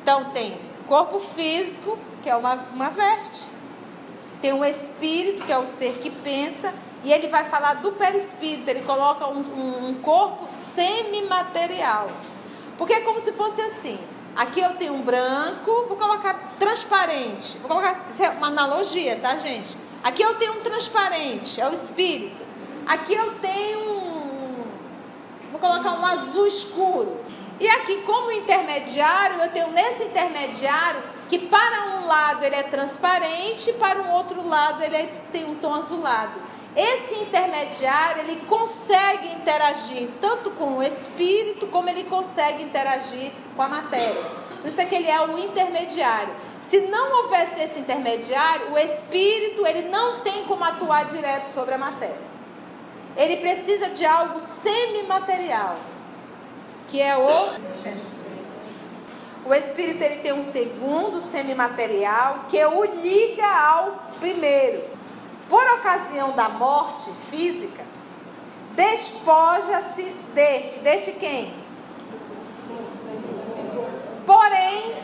Então 0.05 0.25
tem 0.25 0.61
corpo 0.87 1.19
físico, 1.19 1.97
que 2.21 2.29
é 2.29 2.35
uma, 2.35 2.53
uma 2.75 2.91
veste 2.91 3.55
tem 4.45 4.53
um 4.53 4.63
espírito, 4.63 5.41
que 5.41 5.51
é 5.51 5.57
o 5.57 5.65
ser 5.65 5.93
que 5.93 6.11
pensa, 6.11 6.71
e 7.03 7.11
ele 7.11 7.29
vai 7.29 7.45
falar 7.45 7.75
do 7.77 7.93
perispírito, 7.93 8.69
ele 8.69 8.83
coloca 8.83 9.27
um, 9.27 9.39
um, 9.39 9.89
um 9.89 9.93
corpo 9.95 10.45
semimaterial. 10.47 12.11
Porque 12.77 12.93
é 12.93 12.99
como 12.99 13.19
se 13.19 13.31
fosse 13.31 13.59
assim. 13.59 13.97
Aqui 14.35 14.59
eu 14.59 14.75
tenho 14.75 14.93
um 14.93 15.01
branco, 15.01 15.85
vou 15.87 15.97
colocar 15.97 16.55
transparente. 16.59 17.57
Vou 17.57 17.69
colocar, 17.69 18.05
isso 18.07 18.21
é 18.21 18.29
uma 18.29 18.45
analogia, 18.45 19.17
tá, 19.19 19.35
gente? 19.37 19.75
Aqui 20.03 20.21
eu 20.21 20.35
tenho 20.35 20.59
um 20.59 20.61
transparente, 20.61 21.59
é 21.59 21.67
o 21.67 21.73
espírito. 21.73 22.45
Aqui 22.85 23.15
eu 23.15 23.39
tenho 23.39 23.79
um. 23.79 24.63
Vou 25.51 25.59
colocar 25.59 25.91
um 25.93 26.05
azul 26.05 26.45
escuro. 26.45 27.17
E 27.59 27.69
aqui, 27.69 28.01
como 28.01 28.31
intermediário, 28.31 29.41
eu 29.41 29.49
tenho 29.49 29.71
nesse 29.71 30.03
intermediário 30.03 31.01
que 31.29 31.39
para 31.39 31.97
um 31.97 32.05
lado 32.05 32.43
ele 32.43 32.55
é 32.55 32.63
transparente, 32.63 33.71
para 33.73 34.01
um 34.01 34.11
outro 34.11 34.45
lado 34.47 34.83
ele 34.83 34.95
é, 34.95 35.09
tem 35.31 35.45
um 35.45 35.55
tom 35.55 35.73
azulado. 35.73 36.33
Esse 36.75 37.15
intermediário, 37.21 38.23
ele 38.23 38.35
consegue 38.47 39.29
interagir 39.29 40.09
tanto 40.19 40.51
com 40.51 40.77
o 40.77 40.83
espírito, 40.83 41.67
como 41.67 41.89
ele 41.89 42.03
consegue 42.03 42.63
interagir 42.63 43.31
com 43.55 43.61
a 43.61 43.69
matéria. 43.69 44.21
Por 44.61 44.67
isso 44.67 44.81
é 44.81 44.85
que 44.85 44.95
ele 44.95 45.09
é 45.09 45.21
o 45.21 45.37
intermediário. 45.37 46.33
Se 46.61 46.81
não 46.81 47.23
houvesse 47.23 47.61
esse 47.61 47.79
intermediário, 47.79 48.73
o 48.73 48.77
espírito, 48.77 49.65
ele 49.65 49.87
não 49.87 50.19
tem 50.19 50.43
como 50.43 50.63
atuar 50.65 51.05
direto 51.05 51.45
sobre 51.53 51.75
a 51.75 51.77
matéria. 51.77 52.17
Ele 53.15 53.37
precisa 53.37 53.89
de 53.91 54.05
algo 54.05 54.41
semimaterial, 54.41 55.77
que 56.87 57.01
é 57.01 57.17
o 57.17 57.65
o 59.45 59.53
espírito 59.53 60.01
ele 60.01 60.21
tem 60.21 60.33
um 60.33 60.41
segundo 60.41 61.21
semimaterial 61.21 62.45
que 62.49 62.65
o 62.65 62.83
liga 62.83 63.45
ao 63.45 64.09
primeiro. 64.19 64.83
Por 65.47 65.63
ocasião 65.75 66.31
da 66.31 66.49
morte 66.49 67.11
física, 67.29 67.85
despoja-se 68.71 70.03
deste. 70.33 70.79
Deste 70.79 71.11
quem? 71.11 71.53
Porém, 74.25 74.95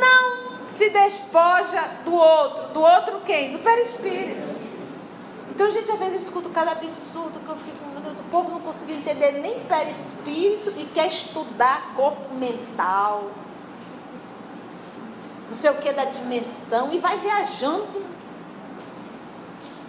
não 0.00 0.66
se 0.78 0.88
despoja 0.88 1.82
do 2.06 2.14
outro. 2.14 2.68
Do 2.72 2.80
outro 2.80 3.20
quem? 3.26 3.52
Do 3.52 3.58
perispírito. 3.58 4.52
Então, 5.50 5.70
gente, 5.70 5.92
às 5.92 5.98
vezes 5.98 6.14
eu 6.14 6.20
escuto 6.20 6.48
cada 6.48 6.72
absurdo 6.72 7.38
que 7.38 7.50
eu 7.50 7.56
fico, 7.56 7.91
povo 8.32 8.50
não 8.50 8.60
conseguiu 8.60 8.96
entender 8.96 9.32
nem 9.32 9.60
perispírito 9.60 10.72
e 10.76 10.84
quer 10.92 11.06
estudar 11.06 11.94
corpo 11.94 12.34
mental 12.34 13.30
não 15.52 15.58
sei 15.58 15.70
o 15.70 15.74
que 15.74 15.92
da 15.92 16.06
dimensão, 16.06 16.90
e 16.90 16.98
vai 16.98 17.18
viajando. 17.18 18.06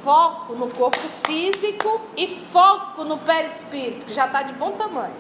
Foco 0.03 0.55
no 0.55 0.69
corpo 0.69 0.99
físico 1.25 2.01
e 2.17 2.27
foco 2.27 3.05
no 3.05 3.17
perispírito, 3.19 4.05
que 4.05 4.13
já 4.13 4.25
está 4.25 4.41
de 4.41 4.51
bom 4.51 4.73
tamanho. 4.73 5.15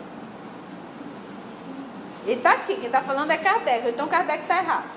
Ele 2.25 2.33
está 2.33 2.51
aqui, 2.51 2.75
quem 2.75 2.87
está 2.87 2.99
falando 2.99 3.31
é 3.31 3.37
Kardec, 3.37 3.87
então 3.87 4.09
Kardec 4.09 4.43
está 4.43 4.57
errado. 4.57 4.89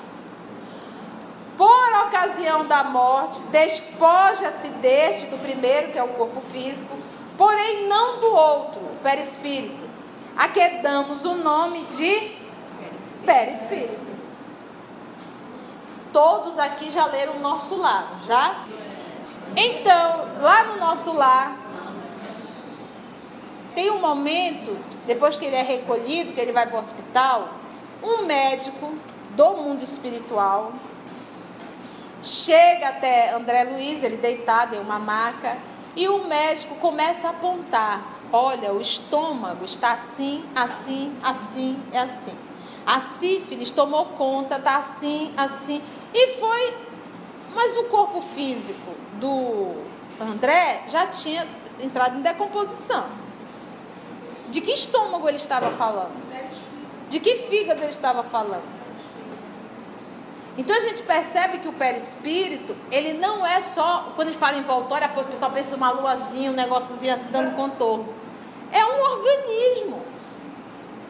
Por 1.57 2.07
ocasião 2.09 2.67
da 2.67 2.83
morte, 2.83 3.41
despoja-se 3.45 4.69
deste, 4.71 5.27
do 5.27 5.39
primeiro, 5.39 5.93
que 5.93 5.99
é 5.99 6.03
o 6.03 6.09
corpo 6.09 6.41
físico, 6.41 6.99
porém 7.37 7.87
não 7.88 8.20
do 8.20 8.33
outro, 8.33 8.81
perispírito, 9.03 9.88
a 10.37 10.49
que 10.49 10.68
damos 10.83 11.25
o 11.25 11.35
nome 11.35 11.83
de 11.85 12.37
perispírito 13.25 14.07
todos 16.16 16.59
aqui 16.59 16.90
já 16.90 17.05
leram 17.05 17.35
o 17.35 17.40
nosso 17.40 17.77
lar, 17.77 18.20
já? 18.27 18.64
Então, 19.55 20.27
lá 20.40 20.64
no 20.64 20.79
nosso 20.79 21.12
lar, 21.12 21.55
tem 23.75 23.90
um 23.90 24.01
momento, 24.01 24.79
depois 25.07 25.38
que 25.38 25.44
ele 25.44 25.57
é 25.57 25.62
recolhido, 25.62 26.33
que 26.33 26.40
ele 26.40 26.53
vai 26.53 26.66
para 26.66 26.77
o 26.77 26.81
hospital, 26.81 27.51
um 28.03 28.25
médico 28.25 28.94
do 29.33 29.51
mundo 29.59 29.83
espiritual 29.83 30.72
chega 32.22 32.88
até 32.88 33.35
André 33.35 33.64
Luiz, 33.64 34.03
ele 34.03 34.16
deitado 34.16 34.75
em 34.75 34.81
uma 34.81 34.99
maca, 34.99 35.59
e 35.97 36.07
o 36.09 36.29
médico 36.29 36.77
começa 36.77 37.27
a 37.27 37.31
apontar: 37.31 38.07
olha, 38.33 38.73
o 38.73 38.81
estômago 38.81 39.65
está 39.65 39.93
assim, 39.93 40.45
assim, 40.55 41.17
assim 41.23 41.83
e 41.93 41.97
assim. 41.97 42.37
A 42.85 43.01
sífilis 43.01 43.73
tomou 43.73 44.07
conta, 44.07 44.57
está 44.57 44.77
assim, 44.77 45.33
assim. 45.37 45.83
E 46.15 46.39
foi. 46.39 46.75
Mas 47.55 47.77
o 47.79 47.85
corpo 47.85 48.21
físico 48.21 48.95
do 49.15 49.75
André 50.21 50.85
já 50.89 51.07
tinha 51.07 51.49
entrado 51.81 52.19
em 52.19 52.23
decomposição. 52.23 53.07
De 54.51 54.61
que 54.61 54.73
estômago 54.73 55.27
ele 55.27 55.39
estava 55.39 55.71
falando? 55.73 56.15
De 57.09 57.19
que 57.19 57.37
fígado 57.37 57.81
ele 57.81 57.91
estava 57.91 58.23
falando? 58.23 58.76
Então 60.59 60.75
a 60.75 60.81
gente 60.81 61.03
percebe 61.03 61.59
que 61.59 61.69
o 61.69 61.73
perispírito, 61.73 62.75
ele 62.90 63.12
não 63.12 63.47
é 63.47 63.61
só, 63.61 64.12
quando 64.16 64.29
gente 64.29 64.38
fala 64.38 64.57
em 64.57 64.62
voltória, 64.62 65.11
o 65.14 65.25
pessoal 65.25 65.51
pensa 65.51 65.77
uma 65.77 65.90
luazinha, 65.90 66.51
um 66.51 66.55
negóciozinho 66.55 67.12
assim 67.12 67.31
dando 67.31 67.55
contorno. 67.55 68.09
É 68.73 68.85
um 68.85 69.01
organismo. 69.01 70.03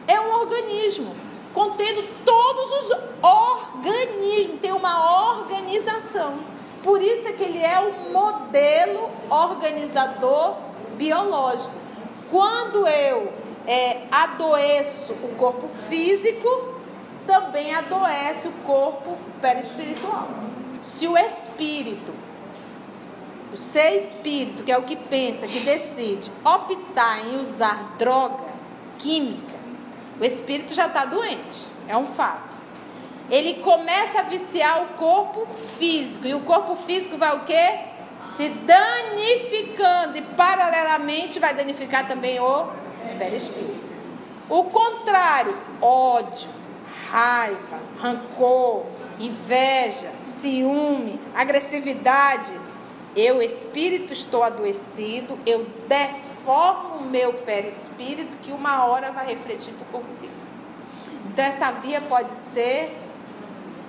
É 0.07 0.19
um 0.19 0.31
organismo 0.33 1.15
contendo 1.57 2.07
todos 2.23 2.71
os 2.71 2.97
organismos, 3.23 4.59
tem 4.61 4.71
uma 4.71 5.31
organização. 5.39 6.35
Por 6.83 7.01
isso 7.01 7.27
é 7.27 7.31
que 7.31 7.43
ele 7.43 7.63
é 7.63 7.79
um 7.79 8.11
modelo 8.11 9.09
organizador 9.27 10.55
biológico. 10.93 11.71
Quando 12.29 12.87
eu 12.87 13.33
é, 13.65 14.03
adoeço 14.11 15.13
o 15.13 15.35
corpo 15.35 15.67
físico, 15.89 16.76
também 17.27 17.75
adoece 17.75 18.47
o 18.47 18.51
corpo 18.65 19.17
perispiritual. 19.41 20.29
Se 20.81 21.07
o 21.07 21.17
espírito, 21.17 22.13
o 23.53 23.57
ser 23.57 23.97
espírito, 23.97 24.63
que 24.63 24.71
é 24.71 24.77
o 24.77 24.83
que 24.83 24.95
pensa, 24.95 25.45
que 25.45 25.59
decide, 25.59 26.31
optar 26.43 27.25
em 27.25 27.37
usar 27.37 27.95
droga 27.99 28.47
química, 28.97 29.57
o 30.19 30.23
espírito 30.25 30.73
já 30.73 30.87
está 30.87 31.05
doente, 31.05 31.67
é 31.87 31.95
um 31.95 32.05
fato. 32.05 32.57
Ele 33.29 33.55
começa 33.55 34.19
a 34.19 34.23
viciar 34.23 34.81
o 34.83 34.87
corpo 34.97 35.45
físico, 35.77 36.25
e 36.25 36.33
o 36.33 36.39
corpo 36.39 36.75
físico 36.75 37.17
vai 37.17 37.35
o 37.35 37.41
quê? 37.41 37.79
Se 38.37 38.49
danificando, 38.49 40.17
e 40.17 40.21
paralelamente 40.21 41.39
vai 41.39 41.53
danificar 41.53 42.07
também 42.07 42.39
o 42.39 42.67
perispírito. 43.17 43.85
O 44.49 44.63
contrário, 44.65 45.53
ódio, 45.81 46.49
raiva, 47.09 47.79
rancor, 47.99 48.85
inveja, 49.19 50.11
ciúme, 50.23 51.19
agressividade. 51.33 52.53
Eu, 53.15 53.41
espírito, 53.41 54.13
estou 54.13 54.43
adoecido, 54.43 55.39
eu 55.45 55.65
deformo 55.87 56.97
o 56.97 57.05
meu 57.05 57.33
perispírito 57.33 58.37
que 58.37 58.51
uma 58.51 58.85
hora 58.85 59.11
vai 59.11 59.25
refletir 59.25 59.73
para 59.73 59.83
o 59.83 59.91
corpo 59.91 60.07
físico. 60.19 60.51
Então, 61.27 61.45
essa 61.45 61.71
via 61.71 62.01
pode 62.01 62.31
ser 62.53 62.95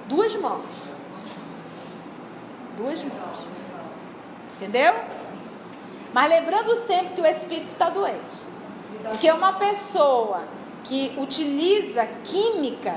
duas 0.06 0.34
mãos. 0.36 0.64
Duas 2.76 3.02
mãos. 3.04 3.38
Entendeu? 4.56 4.94
Mas 6.12 6.28
lembrando 6.30 6.74
sempre 6.76 7.14
que 7.14 7.20
o 7.20 7.26
espírito 7.26 7.68
está 7.68 7.90
doente. 7.90 8.46
Porque 9.10 9.30
uma 9.30 9.52
pessoa 9.54 10.44
que 10.84 11.12
utiliza 11.18 12.06
química 12.24 12.96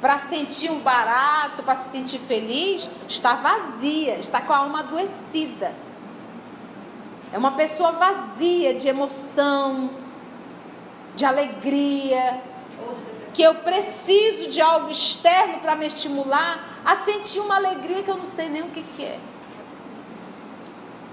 para 0.00 0.16
sentir 0.18 0.70
um 0.70 0.80
barato, 0.80 1.62
para 1.62 1.76
se 1.76 1.90
sentir 1.90 2.18
feliz, 2.18 2.88
está 3.06 3.34
vazia, 3.34 4.16
está 4.16 4.40
com 4.40 4.52
a 4.52 4.58
alma 4.58 4.80
adoecida. 4.80 5.74
É 7.32 7.38
uma 7.38 7.52
pessoa 7.52 7.92
vazia 7.92 8.74
de 8.74 8.88
emoção, 8.88 9.90
de 11.14 11.24
alegria, 11.24 12.42
que 13.32 13.42
eu 13.42 13.56
preciso 13.56 14.50
de 14.50 14.60
algo 14.60 14.90
externo 14.90 15.58
para 15.58 15.76
me 15.76 15.86
estimular 15.86 16.80
a 16.84 16.96
sentir 16.96 17.40
uma 17.40 17.56
alegria 17.56 18.02
que 18.02 18.10
eu 18.10 18.16
não 18.16 18.24
sei 18.24 18.48
nem 18.48 18.62
o 18.62 18.70
que, 18.70 18.82
que 18.82 19.04
é. 19.04 19.20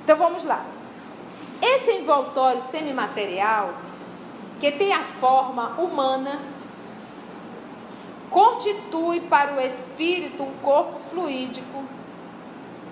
Então 0.03 0.17
vamos 0.17 0.43
lá. 0.43 0.65
Esse 1.61 1.91
envoltório 1.91 2.61
semimaterial, 2.61 3.73
que 4.59 4.71
tem 4.71 4.93
a 4.93 5.03
forma 5.03 5.79
humana, 5.79 6.39
constitui 8.29 9.21
para 9.21 9.55
o 9.55 9.61
espírito 9.61 10.43
um 10.43 10.53
corpo 10.61 10.99
fluídico, 11.09 11.83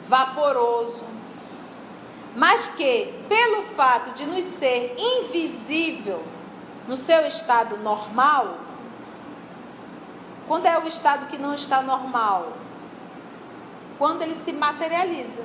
vaporoso, 0.07 1.03
mas 2.35 2.67
que, 2.69 3.13
pelo 3.29 3.61
fato 3.61 4.11
de 4.11 4.25
nos 4.25 4.43
ser 4.43 4.95
invisível 4.97 6.21
no 6.87 6.95
seu 6.95 7.25
estado 7.25 7.77
normal, 7.77 8.57
quando 10.47 10.67
é 10.67 10.77
o 10.77 10.87
estado 10.87 11.27
que 11.27 11.37
não 11.37 11.53
está 11.53 11.81
normal? 11.81 12.53
Quando 13.97 14.21
ele 14.21 14.35
se 14.35 14.53
materializa. 14.53 15.41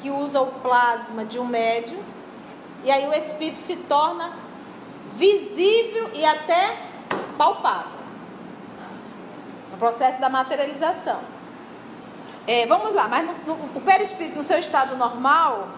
Que 0.00 0.10
usa 0.10 0.40
o 0.40 0.46
plasma 0.46 1.24
de 1.24 1.38
um 1.38 1.46
médium, 1.46 2.02
e 2.84 2.90
aí 2.90 3.08
o 3.08 3.12
espírito 3.12 3.58
se 3.58 3.76
torna 3.76 4.32
visível 5.14 6.10
e 6.14 6.24
até 6.24 6.85
palpável. 7.36 7.96
No 9.70 9.78
processo 9.78 10.20
da 10.20 10.28
materialização. 10.28 11.20
É, 12.46 12.64
vamos 12.66 12.94
lá, 12.94 13.08
mas 13.08 13.26
no, 13.26 13.56
no, 13.56 13.78
o 13.78 13.80
perispírito 13.80 14.38
no 14.38 14.44
seu 14.44 14.58
estado 14.58 14.96
normal, 14.96 15.68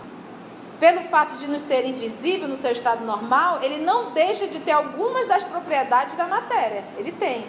pelo 0.79 1.01
fato 1.05 1.37
de 1.37 1.49
não 1.49 1.59
ser 1.59 1.87
invisível 1.87 2.47
no 2.47 2.57
seu 2.57 2.73
estado 2.73 3.05
normal, 3.05 3.61
ele 3.63 3.79
não 3.79 4.13
deixa 4.13 4.47
de 4.47 4.61
ter 4.61 4.73
algumas 4.73 5.27
das 5.27 5.45
propriedades 5.45 6.15
da 6.17 6.27
matéria. 6.27 6.85
Ele 6.99 7.11
tem. 7.11 7.47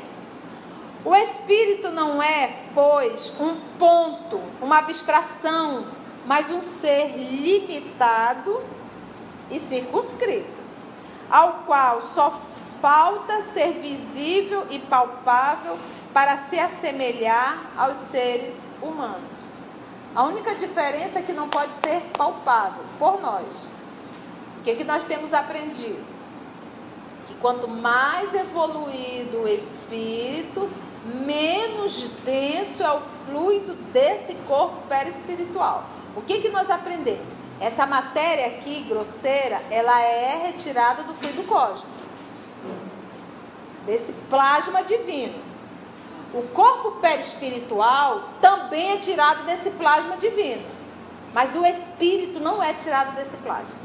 O 1.03 1.15
espírito 1.15 1.91
não 1.91 2.21
é, 2.21 2.57
pois, 2.73 3.31
um 3.39 3.55
ponto, 3.77 4.41
uma 4.61 4.79
abstração, 4.79 5.85
mas 6.25 6.49
um 6.49 6.61
ser 6.61 7.15
limitado 7.17 8.61
e 9.49 9.59
circunscrito, 9.59 10.49
ao 11.29 11.63
qual 11.65 12.01
só 12.03 12.39
falta 12.81 13.41
ser 13.53 13.73
visível 13.73 14.65
e 14.69 14.79
palpável 14.79 15.77
para 16.13 16.37
se 16.37 16.59
assemelhar 16.59 17.71
aos 17.77 17.97
seres 17.97 18.55
humanos. 18.81 19.37
A 20.15 20.23
única 20.23 20.55
diferença 20.55 21.19
é 21.19 21.21
que 21.21 21.33
não 21.33 21.49
pode 21.49 21.71
ser 21.85 22.01
palpável 22.17 22.83
por 22.97 23.21
nós. 23.21 23.45
O 24.57 24.61
que, 24.63 24.71
é 24.71 24.75
que 24.75 24.83
nós 24.83 25.05
temos 25.05 25.33
aprendido? 25.33 26.03
Que 27.27 27.35
quanto 27.35 27.67
mais 27.67 28.33
evoluído 28.33 29.43
o 29.43 29.47
espírito, 29.47 30.69
menos 31.05 32.09
denso 32.25 32.83
é 32.83 32.91
o 32.91 32.99
fluido 32.99 33.73
desse 33.93 34.33
corpo 34.47 34.81
perispiritual. 34.89 35.85
O 36.15 36.21
que, 36.21 36.39
que 36.39 36.49
nós 36.49 36.69
aprendemos? 36.71 37.35
Essa 37.59 37.85
matéria 37.85 38.47
aqui, 38.47 38.81
grosseira, 38.81 39.61
ela 39.69 40.01
é 40.01 40.47
retirada 40.47 41.03
do 41.03 41.13
fluido 41.13 41.43
cósmico 41.43 41.98
desse 43.89 44.13
plasma 44.29 44.83
divino. 44.83 45.33
O 46.31 46.43
corpo 46.43 46.91
perispiritual 47.01 48.29
também 48.39 48.91
é 48.91 48.97
tirado 48.97 49.45
desse 49.45 49.71
plasma 49.71 50.15
divino, 50.15 50.63
mas 51.33 51.55
o 51.55 51.65
espírito 51.65 52.39
não 52.39 52.61
é 52.61 52.71
tirado 52.71 53.15
desse 53.15 53.35
plasma. 53.37 53.79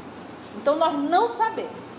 Então 0.55 0.75
nós 0.75 0.93
não 0.93 1.27
sabemos. 1.27 1.95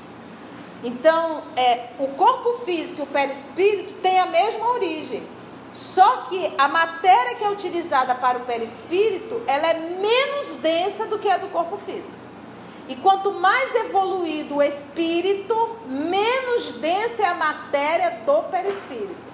Então, 0.84 1.42
é, 1.56 1.88
o 1.98 2.06
corpo 2.08 2.52
físico 2.64 3.00
e 3.00 3.02
o 3.02 3.06
perispírito 3.06 3.94
têm 3.94 4.20
a 4.20 4.26
mesma 4.26 4.68
origem. 4.68 5.26
Só 5.72 6.18
que 6.28 6.54
a 6.56 6.68
matéria 6.68 7.34
que 7.34 7.42
é 7.42 7.50
utilizada 7.50 8.14
para 8.14 8.38
o 8.38 8.42
perispírito, 8.42 9.42
ela 9.48 9.66
é 9.66 9.74
menos 9.74 10.54
densa 10.56 11.06
do 11.06 11.18
que 11.18 11.28
a 11.28 11.38
do 11.38 11.48
corpo 11.48 11.76
físico. 11.76 12.25
E 12.88 12.94
quanto 12.96 13.32
mais 13.32 13.74
evoluído 13.74 14.56
o 14.56 14.62
espírito, 14.62 15.76
menos 15.86 16.72
densa 16.72 17.22
é 17.22 17.26
a 17.26 17.34
matéria 17.34 18.20
do 18.24 18.42
perispírito. 18.44 19.26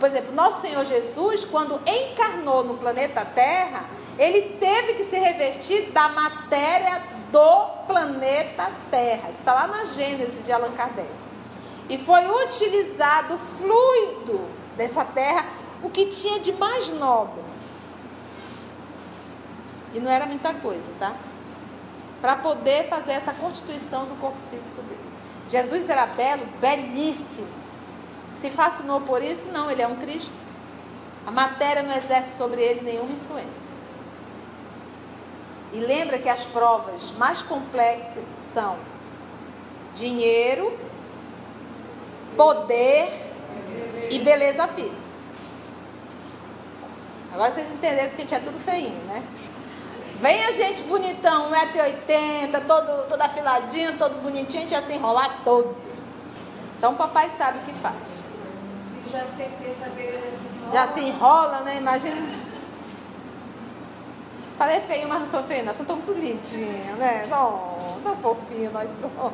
Por 0.00 0.08
exemplo, 0.08 0.34
nosso 0.34 0.62
Senhor 0.62 0.84
Jesus, 0.84 1.44
quando 1.44 1.80
encarnou 1.86 2.64
no 2.64 2.74
planeta 2.74 3.24
Terra, 3.24 3.84
ele 4.18 4.56
teve 4.58 4.94
que 4.94 5.04
se 5.04 5.16
revestir 5.16 5.90
da 5.92 6.08
matéria 6.08 7.02
do 7.30 7.66
planeta 7.86 8.70
Terra. 8.90 9.30
Está 9.30 9.54
lá 9.54 9.66
na 9.66 9.84
Gênesis 9.84 10.44
de 10.44 10.52
Allan 10.52 10.72
Kardec. 10.72 11.08
E 11.88 11.98
foi 11.98 12.26
utilizado 12.44 13.38
fluido 13.38 14.44
dessa 14.76 15.04
terra, 15.04 15.46
o 15.82 15.90
que 15.90 16.06
tinha 16.06 16.40
de 16.40 16.52
mais 16.52 16.90
nobre. 16.92 17.44
E 19.94 20.00
não 20.00 20.10
era 20.10 20.26
muita 20.26 20.52
coisa, 20.54 20.90
tá? 20.98 21.14
Para 22.20 22.36
poder 22.36 22.88
fazer 22.88 23.12
essa 23.12 23.32
constituição 23.32 24.06
do 24.06 24.14
corpo 24.20 24.38
físico 24.50 24.80
dele. 24.82 25.00
Jesus 25.48 25.88
era 25.88 26.06
belo, 26.06 26.46
belíssimo. 26.60 27.48
Se 28.40 28.50
fascinou 28.50 29.00
por 29.00 29.22
isso? 29.22 29.48
Não, 29.48 29.70
ele 29.70 29.82
é 29.82 29.86
um 29.86 29.96
Cristo. 29.96 30.36
A 31.26 31.30
matéria 31.30 31.82
não 31.82 31.94
exerce 31.94 32.36
sobre 32.36 32.60
ele 32.60 32.80
nenhuma 32.82 33.12
influência. 33.12 33.74
E 35.72 35.78
lembra 35.78 36.18
que 36.18 36.28
as 36.28 36.44
provas 36.46 37.10
mais 37.12 37.42
complexas 37.42 38.28
são 38.52 38.78
dinheiro, 39.94 40.78
poder 42.36 43.08
e 44.10 44.18
beleza 44.20 44.66
física. 44.68 45.16
Agora 47.32 47.50
vocês 47.50 47.70
entenderam 47.72 48.08
porque 48.10 48.22
a 48.22 48.26
gente 48.26 48.34
é 48.34 48.38
tudo 48.38 48.58
feinho, 48.58 48.98
né? 49.04 49.22
Vem 50.20 50.44
a 50.44 50.52
gente 50.52 50.82
bonitão, 50.82 51.52
1,80m, 51.52 52.66
todo, 52.66 53.06
todo 53.08 53.20
afiladinho, 53.20 53.98
todo 53.98 54.22
bonitinho, 54.22 54.60
a 54.60 54.62
gente 54.62 54.72
ia 54.72 54.82
se 54.82 54.94
enrolar 54.94 55.42
todo. 55.44 55.76
Então 56.78 56.92
o 56.92 56.96
papai 56.96 57.30
sabe 57.36 57.58
o 57.58 57.62
que 57.62 57.72
faz. 57.74 58.24
Já 59.12 59.24
se 59.26 60.72
Já 60.72 60.86
se 60.88 61.00
enrola, 61.00 61.60
né? 61.60 61.76
Imagina. 61.76 62.46
Falei 64.58 64.80
feio, 64.80 65.06
mas 65.06 65.18
não 65.18 65.26
sou 65.26 65.42
feio, 65.42 65.64
nós 65.64 65.76
somos 65.76 65.88
tão 65.88 65.96
muito 65.96 66.12
lindinhos, 66.12 66.96
né? 66.96 67.28
Oh, 67.30 68.00
tão 68.02 68.16
fofinho 68.16 68.72
nós 68.72 68.88
somos. 68.88 69.32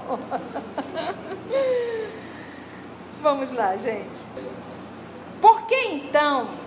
Vamos 3.23 3.53
lá, 3.53 3.77
gente. 3.77 4.27
Por 5.41 5.63
que 5.63 5.77
então 5.93 6.62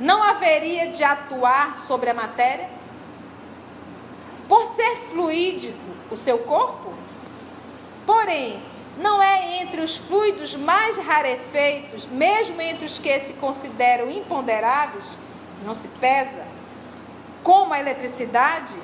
não 0.00 0.22
haveria 0.22 0.88
de 0.88 1.04
atuar 1.04 1.76
sobre 1.76 2.08
a 2.08 2.14
matéria? 2.14 2.70
Por 4.48 4.64
ser 4.64 4.96
fluídico 5.10 5.78
o 6.10 6.16
seu 6.16 6.38
corpo? 6.38 6.92
Porém, 8.06 8.60
não 8.98 9.22
é 9.22 9.60
entre 9.60 9.82
os 9.82 9.98
fluidos 9.98 10.56
mais 10.56 10.96
rarefeitos, 10.96 12.06
mesmo 12.06 12.60
entre 12.60 12.86
os 12.86 12.98
que 12.98 13.20
se 13.20 13.34
consideram 13.34 14.10
imponderáveis, 14.10 15.18
não 15.64 15.74
se 15.74 15.88
pesa, 15.88 16.44
como 17.42 17.72
a 17.72 17.78
eletricidade, 17.78 18.76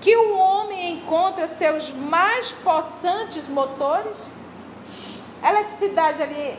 que 0.00 0.16
o 0.16 0.36
homem 0.36 0.92
encontra 0.92 1.46
seus 1.46 1.92
mais 1.92 2.52
possantes 2.52 3.46
motores? 3.48 4.26
A 5.42 5.50
eletricidade 5.50 6.22
ali 6.22 6.58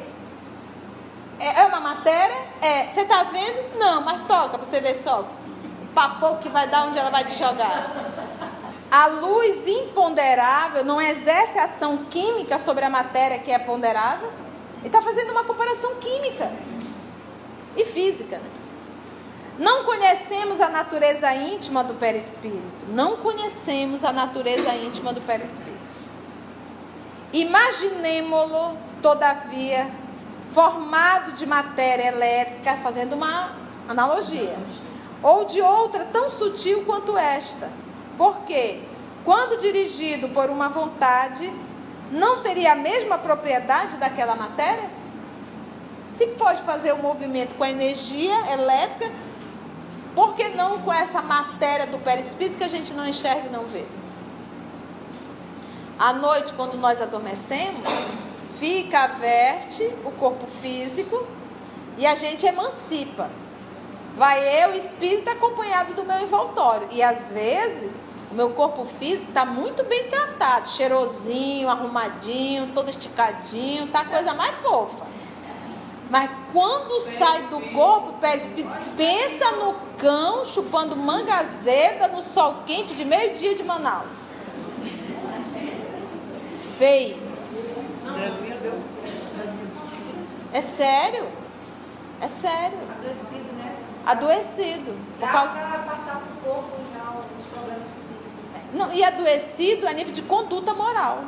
é, 1.42 1.62
é 1.62 1.66
uma 1.66 1.80
matéria? 1.80 2.38
É. 2.62 2.88
Você 2.88 3.02
está 3.02 3.24
vendo? 3.24 3.78
Não, 3.78 4.02
mas 4.02 4.28
toca 4.28 4.60
para 4.60 4.70
você 4.70 4.80
ver 4.80 4.96
só. 4.96 5.28
Papo 5.96 6.38
que 6.38 6.50
vai 6.50 6.68
dar 6.68 6.86
onde 6.86 7.00
ela 7.00 7.10
vai 7.10 7.24
te 7.24 7.38
jogar. 7.38 7.92
A 8.92 9.08
luz 9.08 9.68
imponderável 9.68 10.84
não 10.84 11.02
exerce 11.02 11.58
ação 11.58 12.06
química 12.10 12.60
sobre 12.60 12.86
a 12.86 12.90
matéria 12.90 13.40
que 13.40 13.52
é 13.52 13.58
ponderável? 13.58 14.32
Ele 14.80 14.88
está 14.88 15.02
fazendo 15.02 15.32
uma 15.32 15.44
comparação 15.44 15.96
química 15.96 16.52
e 17.76 17.86
física. 17.86 18.42
Não 19.58 19.84
conhecemos 19.84 20.60
a 20.60 20.70
natureza 20.70 21.34
íntima 21.34 21.84
do 21.84 21.94
perispírito. 21.94 22.86
Não 22.90 23.18
conhecemos 23.18 24.04
a 24.04 24.12
natureza 24.12 24.74
íntima 24.76 25.14
do 25.14 25.22
perispírito. 25.22 25.80
Imaginemo-lo, 27.34 28.78
todavia, 29.02 29.90
formado 30.54 31.32
de 31.34 31.46
matéria 31.46 32.08
elétrica, 32.08 32.78
fazendo 32.78 33.14
uma 33.14 33.52
analogia, 33.88 34.58
ou 35.24 35.46
de 35.46 35.62
outra 35.62 36.06
tão 36.06 36.30
sutil 36.30 36.84
quanto 36.86 37.18
esta. 37.18 37.70
Porque, 38.18 38.82
quando 39.24 39.60
dirigido 39.60 40.30
por 40.30 40.50
uma 40.50 40.68
vontade, 40.68 41.52
não 42.12 42.42
teria 42.42 42.74
a 42.74 42.76
mesma 42.76 43.18
propriedade 43.18 43.98
daquela 43.98 44.36
matéria? 44.36 44.90
Se 46.18 46.28
pode 46.28 46.62
fazer 46.64 46.92
o 46.92 46.96
um 46.96 47.02
movimento 47.02 47.56
com 47.56 47.64
a 47.64 47.70
energia 47.70 48.52
elétrica, 48.52 49.12
por 50.14 50.36
que 50.36 50.50
não 50.50 50.82
com 50.82 50.92
essa 50.92 51.22
matéria 51.22 51.88
do 51.88 51.98
perispírito 52.00 52.58
que 52.58 52.64
a 52.64 52.68
gente 52.68 52.94
não 52.94 53.08
enxerga 53.08 53.48
e 53.48 53.50
não 53.50 53.64
vê? 53.64 53.86
À 55.98 56.12
noite, 56.12 56.52
quando 56.54 56.78
nós 56.78 57.02
adormecemos, 57.02 57.88
fica, 58.62 59.08
veste 59.08 59.84
o 60.06 60.12
corpo 60.12 60.46
físico 60.62 61.26
e 61.98 62.06
a 62.06 62.14
gente 62.14 62.46
emancipa. 62.46 63.32
Vai 64.16 64.64
eu, 64.64 64.74
espírito, 64.74 65.32
acompanhado 65.32 65.96
do 65.96 66.04
meu 66.04 66.22
envoltório. 66.22 66.88
E 66.92 67.02
às 67.02 67.32
vezes, 67.32 68.04
o 68.30 68.36
meu 68.36 68.52
corpo 68.52 68.86
físico 68.86 69.30
está 69.30 69.46
muito 69.46 69.84
bem 69.86 70.04
tratado, 70.04 70.70
cheirosinho, 70.70 71.70
arrumadinho, 71.70 72.72
todo 72.72 72.88
esticadinho, 72.88 73.88
tá 73.88 74.02
a 74.02 74.06
coisa 74.06 74.36
mais 74.36 74.56
fofa. 74.58 75.08
Mas 76.08 76.30
quando 76.54 77.00
sai 77.00 77.44
do 77.44 77.60
corpo, 77.74 78.20
pensa 78.96 79.52
no 79.54 79.74
cão 79.98 80.46
chupando 80.46 80.96
manga 80.96 81.34
azeda 81.34 82.10
no 82.10 82.22
sol 82.22 82.58
quente 82.68 82.94
de 82.94 83.06
meio-dia 83.06 83.56
de 83.56 83.64
Manaus 83.64 84.30
feio. 86.82 87.21
É 90.54 90.62
sério. 90.62 91.28
É 92.20 92.28
sério. 92.28 92.78
Adoecido, 93.00 93.54
né? 93.54 93.76
Adoecido. 94.06 94.98
Por 95.20 95.30
causa... 95.30 95.54
para 95.54 95.80
passar 95.80 96.22
para 96.22 96.52
o 96.52 96.54
corpo 96.54 96.78
já 96.94 97.10
os 97.10 97.46
problemas 97.48 97.90
possíveis. 97.90 98.74
Não, 98.74 98.94
e 98.94 99.04
adoecido 99.04 99.88
a 99.88 99.94
nível 99.94 100.14
de 100.14 100.22
conduta 100.22 100.74
moral. 100.74 101.24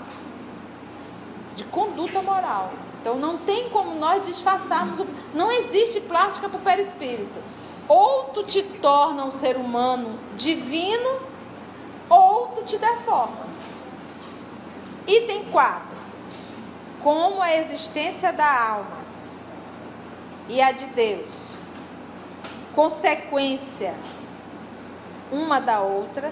De 1.55 1.63
conduta 1.63 2.21
moral. 2.21 2.73
Então 3.01 3.15
não 3.15 3.37
tem 3.37 3.69
como 3.69 3.95
nós 3.95 4.25
disfarçarmos. 4.25 4.99
O... 4.99 5.07
Não 5.33 5.51
existe 5.51 6.01
plástica 6.01 6.49
para 6.49 6.59
o 6.59 6.61
perispírito. 6.61 7.41
Ou 7.87 8.25
tu 8.25 8.43
te 8.43 8.61
torna 8.61 9.23
um 9.23 9.31
ser 9.31 9.55
humano 9.55 10.19
divino, 10.35 11.19
ou 12.09 12.47
tu 12.47 12.63
te 12.63 12.77
deforma. 12.77 13.47
Item 15.07 15.45
4. 15.45 15.97
Como 17.01 17.41
a 17.41 17.53
existência 17.53 18.31
da 18.31 18.69
alma 18.69 19.02
e 20.47 20.61
a 20.61 20.71
de 20.71 20.85
Deus, 20.87 21.29
consequência 22.75 23.93
uma 25.31 25.59
da 25.59 25.81
outra, 25.81 26.31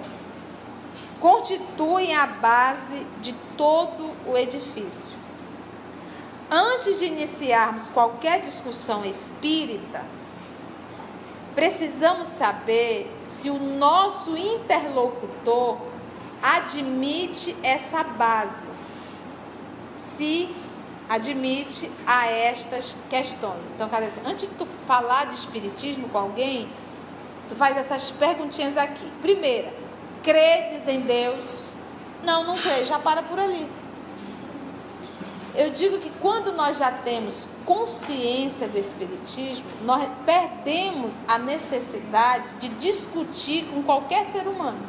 constituem 1.19 2.15
a 2.15 2.25
base 2.25 3.05
de 3.21 3.33
todo 3.55 4.11
o 4.27 4.37
edifício. 4.37 5.15
Antes 6.49 6.99
de 6.99 7.05
iniciarmos 7.05 7.89
qualquer 7.89 8.41
discussão 8.41 9.05
espírita, 9.05 10.03
precisamos 11.55 12.27
saber 12.27 13.09
se 13.23 13.49
o 13.49 13.57
nosso 13.57 14.35
interlocutor 14.35 15.77
admite 16.41 17.55
essa 17.61 18.03
base, 18.03 18.67
se 19.91 20.53
admite 21.11 21.91
a 22.07 22.25
estas 22.25 22.95
questões. 23.09 23.69
Então, 23.75 23.89
cara, 23.89 24.05
assim, 24.05 24.21
antes 24.25 24.47
de 24.47 24.55
tu 24.55 24.65
falar 24.87 25.25
de 25.25 25.35
espiritismo 25.35 26.07
com 26.07 26.17
alguém, 26.17 26.69
tu 27.49 27.55
faz 27.55 27.75
essas 27.75 28.11
perguntinhas 28.11 28.77
aqui. 28.77 29.05
Primeira, 29.21 29.73
credes 30.23 30.87
em 30.87 31.01
Deus? 31.01 31.43
Não, 32.23 32.45
não 32.45 32.55
creio, 32.55 32.85
já 32.85 32.97
para 32.97 33.21
por 33.23 33.37
ali. 33.37 33.69
Eu 35.53 35.69
digo 35.69 35.99
que 35.99 36.09
quando 36.21 36.53
nós 36.53 36.77
já 36.77 36.89
temos 36.89 37.49
consciência 37.65 38.69
do 38.69 38.77
Espiritismo, 38.77 39.65
nós 39.83 40.07
perdemos 40.25 41.15
a 41.27 41.37
necessidade 41.37 42.55
de 42.57 42.69
discutir 42.69 43.65
com 43.65 43.83
qualquer 43.83 44.27
ser 44.27 44.47
humano. 44.47 44.79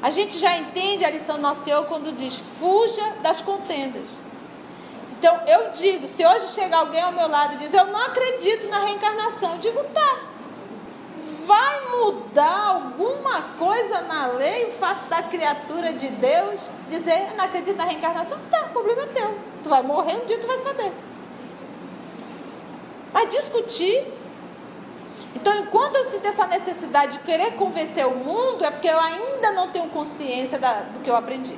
A 0.00 0.08
gente 0.08 0.38
já 0.38 0.56
entende 0.56 1.04
a 1.04 1.10
lição 1.10 1.36
do 1.36 1.42
nosso 1.42 1.64
Senhor 1.64 1.84
quando 1.84 2.16
diz: 2.16 2.42
fuja 2.58 3.02
das 3.22 3.42
contendas. 3.42 4.22
Então 5.18 5.40
eu 5.46 5.70
digo: 5.70 6.06
se 6.06 6.24
hoje 6.24 6.48
chegar 6.48 6.78
alguém 6.78 7.02
ao 7.02 7.12
meu 7.12 7.28
lado 7.28 7.54
e 7.54 7.56
diz, 7.56 7.72
eu 7.72 7.86
não 7.86 8.00
acredito 8.00 8.68
na 8.68 8.84
reencarnação, 8.84 9.52
eu 9.52 9.58
digo: 9.58 9.84
tá. 9.92 10.20
Vai 11.46 11.88
mudar 11.90 12.68
alguma 12.68 13.42
coisa 13.58 14.00
na 14.00 14.28
lei 14.28 14.64
o 14.64 14.72
fato 14.72 15.10
da 15.10 15.22
criatura 15.22 15.92
de 15.92 16.08
Deus 16.08 16.72
dizer, 16.88 17.28
eu 17.30 17.36
não 17.36 17.44
acredito 17.44 17.76
na 17.76 17.84
reencarnação? 17.84 18.38
Tá, 18.50 18.66
o 18.66 18.68
problema 18.70 19.02
é 19.02 19.06
teu. 19.08 19.38
Tu 19.62 19.68
vai 19.68 19.82
morrer 19.82 20.16
um 20.16 20.24
dia, 20.24 20.38
tu 20.38 20.46
vai 20.46 20.58
saber. 20.58 20.90
Mas 23.12 23.28
discutir 23.28 24.10
então, 25.34 25.54
enquanto 25.58 25.96
eu 25.96 26.04
sinto 26.04 26.26
essa 26.26 26.46
necessidade 26.46 27.18
de 27.18 27.24
querer 27.24 27.52
convencer 27.54 28.06
o 28.06 28.16
mundo, 28.16 28.64
é 28.64 28.70
porque 28.70 28.88
eu 28.88 29.00
ainda 29.00 29.50
não 29.50 29.70
tenho 29.70 29.88
consciência 29.90 30.58
da, 30.58 30.82
do 30.82 31.00
que 31.00 31.10
eu 31.10 31.16
aprendi. 31.16 31.54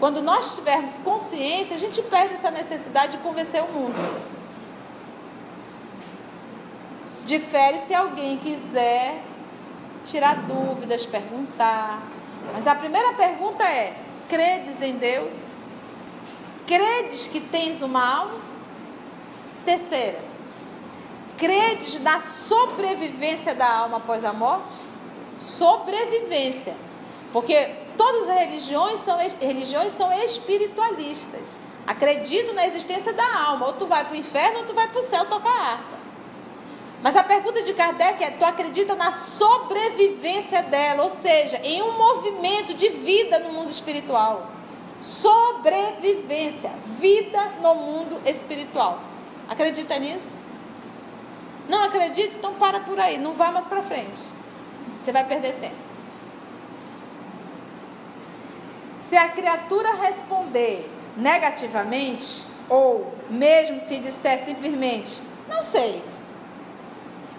Quando 0.00 0.22
nós 0.22 0.56
tivermos 0.56 0.98
consciência, 0.98 1.76
a 1.76 1.78
gente 1.78 2.00
perde 2.00 2.34
essa 2.34 2.50
necessidade 2.50 3.18
de 3.18 3.18
convencer 3.18 3.62
o 3.62 3.70
mundo. 3.70 3.94
Difere 7.22 7.80
se 7.86 7.94
alguém 7.94 8.38
quiser 8.38 9.22
tirar 10.06 10.36
dúvidas, 10.46 11.04
perguntar. 11.04 12.02
Mas 12.54 12.66
a 12.66 12.74
primeira 12.74 13.12
pergunta 13.12 13.62
é: 13.62 13.94
credes 14.26 14.80
em 14.80 14.96
Deus? 14.96 15.34
Credes 16.66 17.28
que 17.28 17.40
tens 17.40 17.82
uma 17.82 18.02
alma? 18.02 18.40
Terceira, 19.66 20.20
credes 21.36 22.00
na 22.00 22.20
sobrevivência 22.20 23.54
da 23.54 23.70
alma 23.70 23.98
após 23.98 24.24
a 24.24 24.32
morte? 24.32 24.76
Sobrevivência. 25.36 26.74
Porque 27.32 27.79
todas 27.96 28.28
as 28.28 28.38
religiões 28.38 29.00
são, 29.00 29.18
religiões 29.40 29.92
são 29.92 30.12
espiritualistas. 30.12 31.56
Acredito 31.86 32.54
na 32.54 32.66
existência 32.66 33.12
da 33.12 33.46
alma. 33.46 33.66
Ou 33.66 33.72
tu 33.72 33.86
vai 33.86 34.04
para 34.04 34.14
o 34.14 34.16
inferno 34.16 34.58
ou 34.58 34.64
tu 34.64 34.74
vai 34.74 34.88
para 34.88 35.00
o 35.00 35.02
céu 35.02 35.24
tocar 35.26 35.50
harpa. 35.50 36.00
Mas 37.02 37.16
a 37.16 37.24
pergunta 37.24 37.62
de 37.62 37.72
Kardec 37.72 38.22
é: 38.22 38.30
tu 38.30 38.44
acredita 38.44 38.94
na 38.94 39.10
sobrevivência 39.10 40.62
dela, 40.62 41.04
ou 41.04 41.10
seja, 41.10 41.60
em 41.64 41.82
um 41.82 41.96
movimento 41.96 42.74
de 42.74 42.88
vida 42.90 43.38
no 43.38 43.52
mundo 43.52 43.70
espiritual? 43.70 44.48
Sobrevivência, 45.00 46.70
vida 46.98 47.42
no 47.62 47.74
mundo 47.74 48.20
espiritual. 48.26 49.00
Acredita 49.48 49.98
nisso? 49.98 50.40
Não 51.68 51.82
acredita? 51.82 52.36
Então 52.36 52.54
para 52.54 52.80
por 52.80 53.00
aí, 53.00 53.16
não 53.16 53.32
vá 53.32 53.50
mais 53.50 53.66
para 53.66 53.80
frente. 53.80 54.20
Você 55.00 55.10
vai 55.10 55.24
perder 55.24 55.54
tempo. 55.54 55.89
Se 59.10 59.16
a 59.16 59.28
criatura 59.28 59.92
responder 59.96 60.88
negativamente, 61.16 62.44
ou 62.68 63.12
mesmo 63.28 63.80
se 63.80 63.98
disser 63.98 64.44
simplesmente, 64.44 65.20
não 65.48 65.64
sei, 65.64 66.00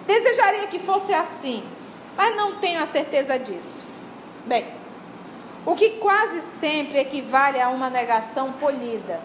Desejaria 0.06 0.68
que 0.68 0.80
fosse 0.80 1.14
assim, 1.14 1.64
mas 2.18 2.36
não 2.36 2.58
tenho 2.58 2.84
a 2.84 2.86
certeza 2.86 3.40
disso. 3.40 3.86
Bem, 4.46 4.68
o 5.66 5.74
que 5.74 5.92
quase 5.92 6.42
sempre 6.42 7.00
equivale 7.00 7.62
a 7.62 7.70
uma 7.70 7.90
negação 7.90 8.52
polida, 8.52 9.22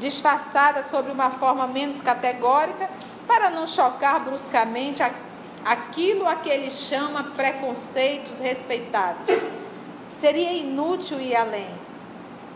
disfarçada 0.00 0.82
sobre 0.82 1.12
uma 1.12 1.30
forma 1.30 1.68
menos 1.68 2.02
categórica, 2.02 2.90
para 3.28 3.48
não 3.48 3.68
chocar 3.68 4.18
bruscamente 4.18 5.00
aquilo 5.64 6.26
a 6.26 6.34
que 6.34 6.48
ele 6.48 6.68
chama 6.68 7.22
preconceitos 7.36 8.40
respeitáveis. 8.40 9.61
Seria 10.12 10.52
inútil 10.52 11.20
ir 11.20 11.34
além. 11.34 11.70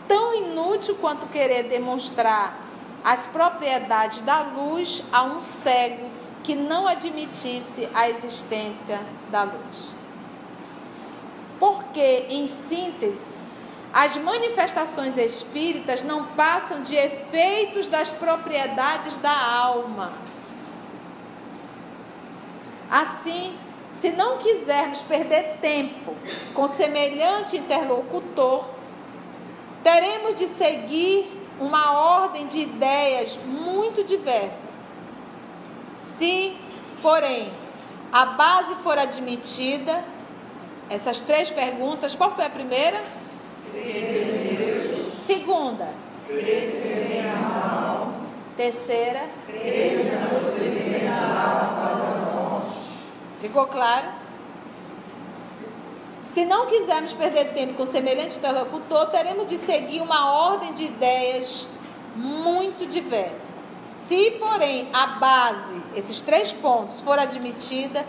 Tão 0.07 0.33
inútil 0.33 0.95
quanto 0.95 1.27
querer 1.27 1.63
demonstrar 1.63 2.57
as 3.03 3.25
propriedades 3.25 4.21
da 4.21 4.41
luz 4.41 5.03
a 5.11 5.23
um 5.23 5.41
cego 5.41 6.09
que 6.43 6.55
não 6.55 6.87
admitisse 6.87 7.89
a 7.93 8.09
existência 8.09 9.01
da 9.29 9.43
luz. 9.43 9.95
Porque, 11.59 12.25
em 12.29 12.47
síntese, 12.47 13.25
as 13.93 14.15
manifestações 14.15 15.17
espíritas 15.17 16.03
não 16.03 16.25
passam 16.27 16.83
de 16.83 16.95
efeitos 16.95 17.87
das 17.87 18.11
propriedades 18.11 19.17
da 19.17 19.31
alma. 19.31 20.13
Assim, 22.89 23.57
se 23.99 24.11
não 24.11 24.37
quisermos 24.37 24.99
perder 25.01 25.57
tempo 25.61 26.15
com 26.53 26.67
semelhante 26.67 27.57
interlocutor, 27.57 28.65
teremos 29.83 30.35
de 30.35 30.47
seguir 30.47 31.31
uma 31.59 31.91
ordem 31.91 32.47
de 32.47 32.59
ideias 32.59 33.37
muito 33.45 34.03
diversa 34.03 34.77
se, 35.97 36.55
porém, 37.01 37.49
a 38.11 38.25
base 38.25 38.75
for 38.75 38.97
admitida, 38.97 40.03
essas 40.89 41.19
três 41.19 41.49
perguntas, 41.49 42.15
qual 42.15 42.33
foi 42.33 42.45
a 42.45 42.49
primeira? 42.49 43.01
Segunda. 45.15 45.89
Terceira. 48.55 49.29
Ficou 53.39 53.67
claro? 53.67 54.07
Se 56.23 56.45
não 56.45 56.67
quisermos 56.67 57.13
perder 57.13 57.53
tempo 57.53 57.73
com 57.75 57.85
semelhante 57.85 58.37
interlocutor, 58.37 59.07
teremos 59.07 59.47
de 59.47 59.57
seguir 59.57 60.01
uma 60.01 60.31
ordem 60.31 60.73
de 60.73 60.85
ideias 60.85 61.67
muito 62.15 62.85
diversa. 62.85 63.53
Se, 63.87 64.31
porém, 64.31 64.89
a 64.91 65.07
base, 65.07 65.81
esses 65.95 66.21
três 66.21 66.51
pontos, 66.51 66.99
for 67.01 67.17
admitida, 67.17 68.05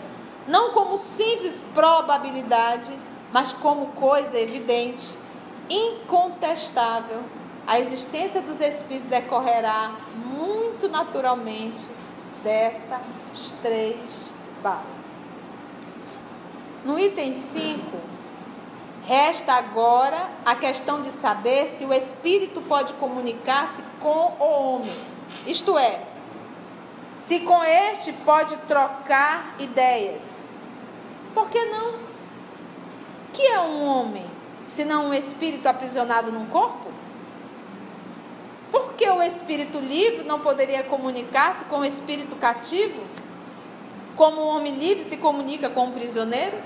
não 0.47 0.73
como 0.73 0.97
simples 0.97 1.55
probabilidade, 1.73 2.91
mas 3.31 3.53
como 3.53 3.87
coisa 3.87 4.37
evidente, 4.37 5.17
incontestável, 5.69 7.23
a 7.67 7.79
existência 7.79 8.41
dos 8.41 8.59
espíritos 8.59 9.09
decorrerá 9.09 9.91
muito 10.15 10.89
naturalmente 10.89 11.85
dessas 12.43 12.99
três 13.61 13.99
bases. 14.61 15.18
No 16.85 16.99
item 16.99 17.33
5, 17.33 17.81
resta 19.05 19.53
agora 19.53 20.29
a 20.45 20.55
questão 20.55 21.01
de 21.01 21.09
saber 21.09 21.71
se 21.75 21.85
o 21.85 21.93
espírito 21.93 22.61
pode 22.61 22.93
comunicar-se 22.93 23.81
com 24.01 24.33
o 24.39 24.43
homem 24.43 25.19
isto 25.45 25.77
é, 25.77 26.01
se 27.19 27.39
com 27.41 27.63
este 27.63 28.11
pode 28.13 28.57
trocar 28.67 29.55
ideias, 29.59 30.49
por 31.33 31.49
que 31.49 31.63
não? 31.65 31.93
Que 33.31 33.43
é 33.43 33.59
um 33.59 33.85
homem, 33.85 34.25
se 34.67 34.83
não 34.83 35.09
um 35.09 35.13
espírito 35.13 35.67
aprisionado 35.67 36.31
num 36.31 36.47
corpo? 36.47 36.89
Por 38.71 38.93
que 38.93 39.09
o 39.09 39.21
espírito 39.21 39.79
livre 39.79 40.23
não 40.23 40.39
poderia 40.39 40.83
comunicar-se 40.83 41.65
com 41.65 41.79
o 41.79 41.85
espírito 41.85 42.35
cativo? 42.35 43.03
Como 44.19 44.41
o 44.41 44.47
homem 44.47 44.75
livre 44.75 45.05
se 45.05 45.15
comunica 45.15 45.69
com 45.69 45.85
um 45.85 45.91
prisioneiro? 45.91 46.57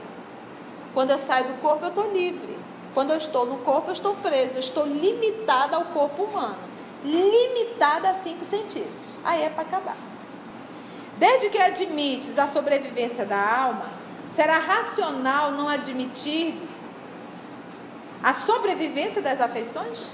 Quando 0.93 1.11
eu 1.11 1.19
saio 1.19 1.49
do 1.49 1.61
corpo, 1.61 1.85
eu 1.85 1.89
estou 1.89 2.11
livre. 2.11 2.57
Quando 2.93 3.11
eu 3.11 3.17
estou 3.17 3.45
no 3.45 3.59
corpo, 3.59 3.89
eu 3.89 3.93
estou 3.93 4.15
preso. 4.15 4.55
Eu 4.55 4.59
estou 4.59 4.87
limitada 4.87 5.77
ao 5.77 5.85
corpo 5.85 6.23
humano 6.23 6.73
limitada 7.03 8.09
a 8.09 8.13
cinco 8.13 8.43
sentidos. 8.43 9.19
Aí 9.23 9.43
é 9.43 9.49
para 9.49 9.63
acabar. 9.63 9.97
Desde 11.17 11.49
que 11.49 11.57
admites 11.57 12.39
a 12.39 12.47
sobrevivência 12.47 13.25
da 13.25 13.61
alma, 13.61 13.91
será 14.33 14.57
racional 14.57 15.51
não 15.51 15.67
admitires 15.67 16.81
a 18.23 18.33
sobrevivência 18.33 19.21
das 19.21 19.39
afeições? 19.39 20.11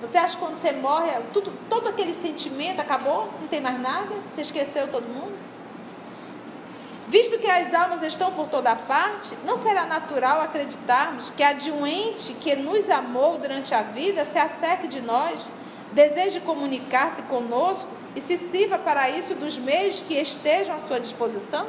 Você 0.00 0.18
acha 0.18 0.36
que 0.36 0.42
quando 0.42 0.56
você 0.56 0.72
morre, 0.72 1.12
tudo, 1.32 1.52
todo 1.70 1.88
aquele 1.88 2.12
sentimento 2.12 2.80
acabou? 2.80 3.30
Não 3.40 3.46
tem 3.46 3.60
mais 3.60 3.80
nada? 3.80 4.12
Você 4.28 4.40
esqueceu 4.42 4.90
todo 4.90 5.06
mundo? 5.06 5.31
Visto 7.12 7.38
que 7.38 7.46
as 7.46 7.74
almas 7.74 8.02
estão 8.02 8.32
por 8.32 8.48
toda 8.48 8.74
parte, 8.74 9.36
não 9.44 9.58
será 9.58 9.84
natural 9.84 10.40
acreditarmos 10.40 11.28
que 11.28 11.42
a 11.42 11.52
de 11.52 11.70
um 11.70 11.86
ente 11.86 12.32
que 12.32 12.56
nos 12.56 12.88
amou 12.88 13.36
durante 13.36 13.74
a 13.74 13.82
vida 13.82 14.24
se 14.24 14.38
acerque 14.38 14.88
de 14.88 15.02
nós 15.02 15.52
deseje 15.92 16.40
comunicar-se 16.40 17.20
conosco 17.24 17.90
e 18.16 18.20
se 18.22 18.38
sirva 18.38 18.78
para 18.78 19.10
isso 19.10 19.34
dos 19.34 19.58
meios 19.58 20.00
que 20.00 20.14
estejam 20.14 20.74
à 20.74 20.78
sua 20.78 20.98
disposição? 20.98 21.66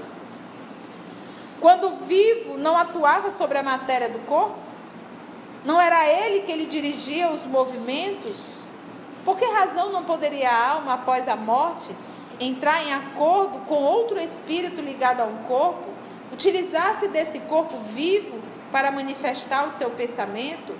Quando 1.59 1.89
vivo, 2.07 2.57
não 2.57 2.77
atuava 2.77 3.29
sobre 3.29 3.57
a 3.57 3.63
matéria 3.63 4.07
do 4.07 4.19
corpo? 4.19 4.55
Não 5.65 5.81
era 5.81 6.07
ele 6.07 6.43
que 6.43 6.55
lhe 6.55 6.65
dirigia 6.65 7.29
os 7.29 7.45
movimentos? 7.45 8.59
Por 9.25 9.35
que 9.35 9.43
razão 9.43 9.91
não 9.91 10.05
poderia 10.05 10.49
a 10.49 10.69
alma, 10.69 10.93
após 10.93 11.27
a 11.27 11.35
morte, 11.35 11.93
entrar 12.39 12.83
em 12.83 12.93
acordo 12.93 13.59
com 13.67 13.75
outro 13.75 14.19
espírito 14.19 14.81
ligado 14.81 15.21
a 15.21 15.25
um 15.25 15.43
corpo, 15.43 15.83
utilizar-se 16.31 17.07
desse 17.07 17.39
corpo 17.39 17.77
vivo 17.93 18.39
para 18.71 18.91
manifestar 18.91 19.67
o 19.67 19.71
seu 19.71 19.89
pensamento, 19.91 20.75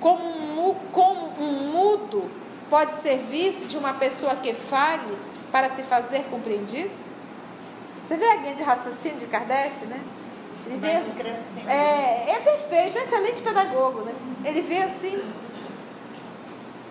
como 0.00 0.24
um, 0.24 0.74
como 0.92 1.28
um 1.40 1.70
mudo 1.70 2.30
pode 2.68 2.94
servir-se 2.94 3.66
de 3.66 3.78
uma 3.78 3.94
pessoa 3.94 4.34
que 4.36 4.52
fale 4.52 5.16
para 5.52 5.70
se 5.70 5.82
fazer 5.82 6.24
compreendido? 6.24 6.90
Você 8.02 8.16
vê 8.16 8.26
a 8.26 8.36
linha 8.36 8.54
de 8.54 8.62
raciocínio 8.62 9.18
de 9.18 9.26
Kardec, 9.26 9.86
né? 9.86 10.00
Ele 10.66 10.78
vê, 10.78 10.88
é, 11.68 12.30
é 12.30 12.40
perfeito, 12.40 12.98
é 12.98 13.02
excelente 13.02 13.40
pedagogo, 13.42 14.00
né? 14.00 14.12
Ele 14.44 14.60
vê 14.60 14.78
assim. 14.78 15.22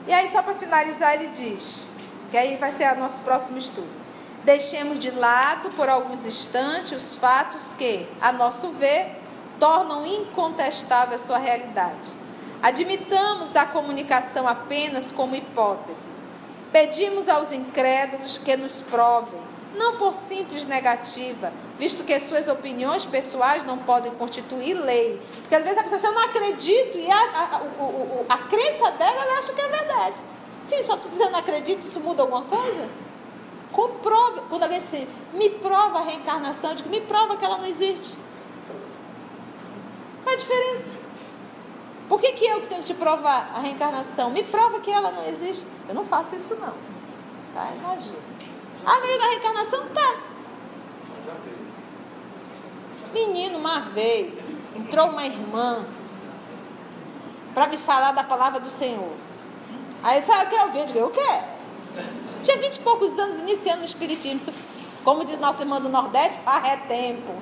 E 0.07 0.13
aí, 0.13 0.31
só 0.31 0.41
para 0.41 0.53
finalizar, 0.53 1.15
ele 1.15 1.27
diz, 1.27 1.89
que 2.31 2.37
aí 2.37 2.55
vai 2.55 2.71
ser 2.71 2.91
o 2.93 2.99
nosso 2.99 3.19
próximo 3.19 3.57
estudo. 3.57 4.04
Deixemos 4.45 4.99
de 4.99 5.11
lado 5.11 5.71
por 5.71 5.89
alguns 5.89 6.25
instantes 6.25 7.03
os 7.03 7.15
fatos 7.17 7.73
que, 7.73 8.07
a 8.21 8.31
nosso 8.31 8.69
ver, 8.69 9.19
tornam 9.59 10.05
incontestável 10.05 11.15
a 11.15 11.19
sua 11.19 11.37
realidade 11.37 12.25
Admitamos 12.65 13.55
a 13.55 13.63
comunicação 13.63 14.47
apenas 14.47 15.11
como 15.11 15.35
hipótese. 15.35 16.09
Pedimos 16.71 17.29
aos 17.29 17.51
incrédulos 17.51 18.39
que 18.39 18.57
nos 18.57 18.81
provem, 18.81 19.39
não 19.75 19.97
por 19.97 20.11
simples 20.11 20.65
negativa, 20.65 21.53
visto 21.77 22.03
que 22.03 22.19
suas 22.19 22.47
opiniões 22.47 23.05
pessoais 23.05 23.63
não 23.63 23.77
podem 23.77 24.11
constituir 24.13 24.73
lei. 24.73 25.21
Porque 25.41 25.53
às 25.53 25.63
vezes 25.63 25.77
a 25.77 25.83
pessoa 25.83 26.01
diz, 26.01 26.09
eu 26.09 26.15
não 26.15 26.23
acredito, 26.23 26.97
e 26.97 27.11
a, 27.11 27.15
a, 27.15 27.61
a, 28.29 28.33
a 28.33 28.37
crença 28.49 28.89
dela 28.91 29.21
ela 29.21 29.37
acha 29.37 29.53
que 29.53 29.61
é 29.61 29.67
verdade. 29.67 30.21
Sim, 30.63 30.81
só 30.81 30.95
estou 30.95 31.11
dizendo 31.11 31.33
não 31.33 31.39
acredito, 31.39 31.81
isso 31.81 31.99
muda 31.99 32.23
alguma 32.23 32.41
coisa? 32.41 32.89
Comprove. 33.75 34.39
Quando 34.47 34.63
alguém 34.63 34.79
diz 34.79 34.87
assim, 34.87 35.05
me 35.33 35.49
prova 35.49 35.99
a 35.99 36.01
reencarnação, 36.01 36.69
eu 36.69 36.75
digo, 36.77 36.89
me 36.89 37.01
prova 37.01 37.35
que 37.35 37.43
ela 37.43 37.57
não 37.57 37.65
existe. 37.65 38.17
Qual 40.23 40.33
a 40.33 40.37
diferença? 40.37 40.97
Por 42.07 42.21
que, 42.21 42.31
que 42.31 42.45
eu 42.45 42.61
que 42.61 42.67
tenho 42.67 42.81
que 42.81 42.87
te 42.87 42.93
provar 42.93 43.51
a 43.53 43.59
reencarnação? 43.59 44.29
Me 44.29 44.43
prova 44.43 44.79
que 44.79 44.89
ela 44.89 45.11
não 45.11 45.25
existe. 45.25 45.67
Eu 45.89 45.93
não 45.93 46.05
faço 46.05 46.37
isso 46.37 46.55
não. 46.55 46.73
Tá? 47.53 47.69
Imagina. 47.75 48.19
A 48.85 48.97
lei 48.99 49.17
da 49.19 49.25
reencarnação 49.25 49.85
tá. 49.93 50.15
Menino, 53.13 53.57
uma 53.57 53.81
vez, 53.81 54.57
entrou 54.73 55.09
uma 55.09 55.25
irmã 55.25 55.85
para 57.53 57.67
me 57.67 57.75
falar 57.75 58.13
da 58.13 58.23
palavra 58.23 58.61
do 58.61 58.69
Senhor. 58.69 59.11
Aí 60.01 60.21
sabe 60.21 60.45
o 60.45 60.49
que 60.49 60.55
eu 60.55 60.71
vi? 60.71 60.79
Eu 60.79 60.85
digo, 60.85 60.99
eu 60.99 61.09
quero. 61.09 61.55
Tinha 62.45 62.57
vinte 62.57 62.75
e 62.75 62.79
poucos 62.79 63.17
anos 63.17 63.39
iniciando 63.39 63.79
no 63.79 63.85
Espiritismo. 63.85 64.53
Como 65.03 65.25
diz 65.25 65.39
nossa 65.39 65.63
irmã 65.63 65.81
do 65.81 65.89
Nordeste, 65.89 66.37
faz 66.45 66.63
é 66.63 66.77
tempo. 66.77 67.33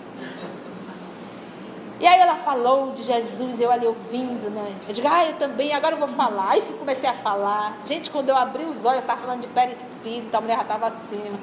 E 1.99 2.07
aí 2.07 2.21
ela 2.21 2.35
falou 2.35 2.93
de 2.93 3.03
Jesus, 3.03 3.59
eu 3.59 3.69
ali 3.69 3.85
ouvindo, 3.85 4.49
né? 4.49 4.73
Eu 4.87 4.93
digo, 4.93 5.07
ah, 5.09 5.25
eu 5.25 5.33
também, 5.33 5.73
agora 5.73 5.95
eu 5.95 5.99
vou 5.99 6.07
falar. 6.07 6.51
Aí 6.51 6.61
comecei 6.79 7.09
a 7.09 7.13
falar. 7.13 7.79
Gente, 7.83 8.09
quando 8.09 8.29
eu 8.29 8.37
abri 8.37 8.63
os 8.63 8.85
olhos, 8.85 8.99
eu 8.99 9.01
estava 9.01 9.19
falando 9.19 9.41
de 9.41 9.47
perispírito, 9.47 10.35
a 10.37 10.39
mulher 10.39 10.55
já 10.55 10.61
estava 10.61 10.87
assim. 10.87 11.37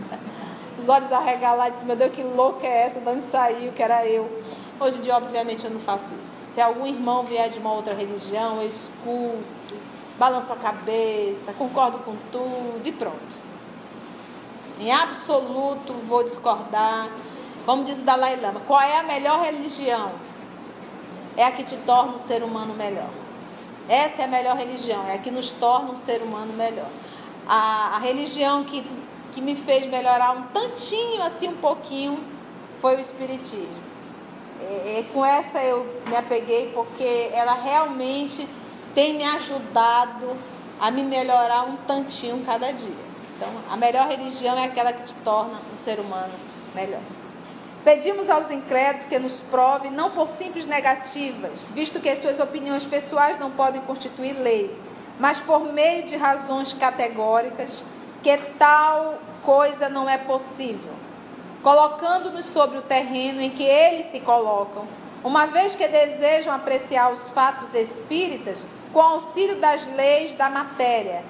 Os 0.78 0.88
olhos 0.88 1.12
arregalados, 1.12 1.82
meu 1.84 1.94
Deus, 1.94 2.12
que 2.12 2.22
louca 2.22 2.66
é 2.66 2.86
essa? 2.86 3.00
De 3.00 3.08
onde 3.08 3.22
saiu, 3.30 3.72
que 3.72 3.82
era 3.82 4.06
eu. 4.06 4.28
Hoje 4.80 4.98
em 4.98 5.00
dia, 5.00 5.16
obviamente, 5.16 5.64
eu 5.64 5.70
não 5.70 5.80
faço 5.80 6.12
isso. 6.22 6.54
Se 6.54 6.60
algum 6.60 6.86
irmão 6.86 7.22
vier 7.22 7.48
de 7.48 7.58
uma 7.58 7.72
outra 7.72 7.94
religião, 7.94 8.60
eu 8.60 8.66
escuto, 8.66 9.61
balanço 10.22 10.52
a 10.52 10.56
cabeça, 10.56 11.52
concordo 11.58 11.98
com 11.98 12.14
tudo 12.30 12.80
e 12.84 12.92
pronto. 12.92 13.42
Em 14.78 14.92
absoluto 14.92 15.92
vou 16.06 16.22
discordar. 16.22 17.10
Como 17.66 17.82
diz 17.82 18.02
o 18.02 18.04
Dalai 18.04 18.36
Lama, 18.36 18.60
qual 18.60 18.80
é 18.80 18.98
a 18.98 19.02
melhor 19.02 19.42
religião? 19.42 20.12
É 21.36 21.44
a 21.44 21.50
que 21.50 21.64
te 21.64 21.76
torna 21.78 22.12
um 22.12 22.18
ser 22.18 22.44
humano 22.44 22.72
melhor. 22.72 23.10
Essa 23.88 24.22
é 24.22 24.24
a 24.26 24.28
melhor 24.28 24.56
religião, 24.56 25.04
é 25.08 25.14
a 25.14 25.18
que 25.18 25.32
nos 25.32 25.50
torna 25.50 25.90
um 25.90 25.96
ser 25.96 26.22
humano 26.22 26.52
melhor. 26.52 26.88
A, 27.48 27.96
a 27.96 27.98
religião 27.98 28.62
que, 28.62 28.86
que 29.32 29.40
me 29.40 29.56
fez 29.56 29.86
melhorar 29.86 30.36
um 30.36 30.42
tantinho, 30.54 31.20
assim, 31.24 31.48
um 31.48 31.56
pouquinho, 31.56 32.16
foi 32.80 32.94
o 32.94 33.00
Espiritismo. 33.00 33.82
É, 34.60 35.00
é, 35.00 35.04
com 35.12 35.24
essa 35.24 35.58
eu 35.64 35.84
me 36.06 36.16
apeguei 36.16 36.70
porque 36.72 37.28
ela 37.32 37.54
realmente 37.54 38.46
tem 38.94 39.14
me 39.14 39.24
ajudado 39.24 40.36
a 40.80 40.90
me 40.90 41.02
melhorar 41.02 41.64
um 41.64 41.76
tantinho 41.76 42.44
cada 42.44 42.72
dia. 42.72 43.12
Então, 43.36 43.48
a 43.70 43.76
melhor 43.76 44.08
religião 44.08 44.58
é 44.58 44.64
aquela 44.64 44.92
que 44.92 45.04
te 45.04 45.14
torna 45.16 45.58
um 45.72 45.76
ser 45.76 45.98
humano 45.98 46.32
melhor. 46.74 47.00
Pedimos 47.84 48.30
aos 48.30 48.50
incrédulos 48.50 49.06
que 49.06 49.18
nos 49.18 49.40
prove, 49.40 49.90
não 49.90 50.10
por 50.10 50.28
simples 50.28 50.66
negativas, 50.66 51.64
visto 51.74 52.00
que 52.00 52.14
suas 52.14 52.38
opiniões 52.38 52.86
pessoais 52.86 53.38
não 53.38 53.50
podem 53.50 53.80
constituir 53.82 54.34
lei, 54.34 54.76
mas 55.18 55.40
por 55.40 55.72
meio 55.72 56.04
de 56.04 56.16
razões 56.16 56.72
categóricas, 56.72 57.84
que 58.22 58.36
tal 58.56 59.18
coisa 59.42 59.88
não 59.88 60.08
é 60.08 60.16
possível, 60.16 60.92
colocando-nos 61.60 62.44
sobre 62.44 62.78
o 62.78 62.82
terreno 62.82 63.40
em 63.40 63.50
que 63.50 63.64
eles 63.64 64.12
se 64.12 64.20
colocam, 64.20 64.86
uma 65.24 65.46
vez 65.46 65.74
que 65.74 65.86
desejam 65.88 66.52
apreciar 66.52 67.12
os 67.12 67.30
fatos 67.30 67.74
espíritas 67.74 68.64
com 68.92 69.00
auxílio 69.00 69.56
das 69.56 69.86
leis 69.86 70.34
da 70.34 70.50
matéria, 70.50 71.24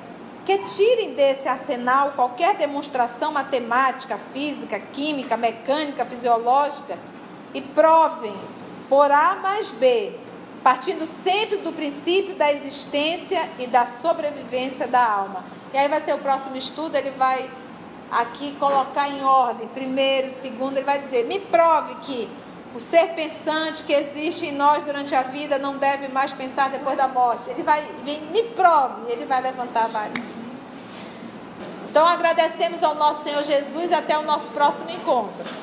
que 0.45 0.59
tirem 0.59 1.15
desse 1.15 1.47
arsenal 1.47 2.13
qualquer 2.13 2.57
demonstração 2.57 3.33
matemática, 3.33 4.19
física, 4.33 4.79
química, 4.81 5.37
mecânica, 5.37 6.05
fisiológica 6.05 6.99
e 7.55 7.61
provem 7.61 8.35
por 8.89 9.11
A 9.11 9.37
mais 9.37 9.71
B, 9.71 10.13
partindo 10.65 11.07
sempre 11.07 11.59
do 11.59 11.73
princípio 11.73 12.35
da 12.35 12.53
existência 12.53 13.49
e 13.59 13.67
da 13.67 13.87
sobrevivência 13.87 14.87
da 14.87 15.05
alma. 15.05 15.45
E 15.73 15.79
aí 15.79 15.89
vai 15.89 16.01
ser 16.01 16.15
o 16.15 16.19
próximo 16.19 16.57
estudo, 16.57 16.97
ele 16.97 17.11
vai 17.11 17.49
aqui 18.11 18.53
colocar 18.59 19.09
em 19.09 19.25
ordem, 19.25 19.69
primeiro, 19.69 20.31
segundo, 20.31 20.77
ele 20.77 20.85
vai 20.85 20.99
dizer: 20.99 21.25
me 21.25 21.39
prove 21.39 21.95
que 22.03 22.29
o 22.75 22.81
ser 22.81 23.09
pensante 23.15 23.83
que 23.83 23.93
existe 23.93 24.47
em 24.47 24.53
nós 24.53 24.83
durante 24.83 25.15
a 25.15 25.23
vida 25.23 25.59
não 25.59 25.77
deve 25.77 26.09
mais 26.09 26.33
pensar 26.33 26.71
depois 26.71 26.97
da 26.97 27.07
morte. 27.07 27.51
Ele 27.51 27.63
vai, 27.63 27.87
me 28.05 28.43
prove, 28.55 29.13
ele 29.13 29.27
vai 29.27 29.43
levantar 29.43 29.89
vários. 29.89 30.25
Então 31.91 32.07
agradecemos 32.07 32.83
ao 32.83 32.95
nosso 32.95 33.25
Senhor 33.25 33.43
Jesus 33.43 33.91
e 33.91 33.95
até 33.95 34.19
o 34.19 34.23
nosso 34.23 34.51
próximo 34.51 34.91
encontro. 34.91 35.63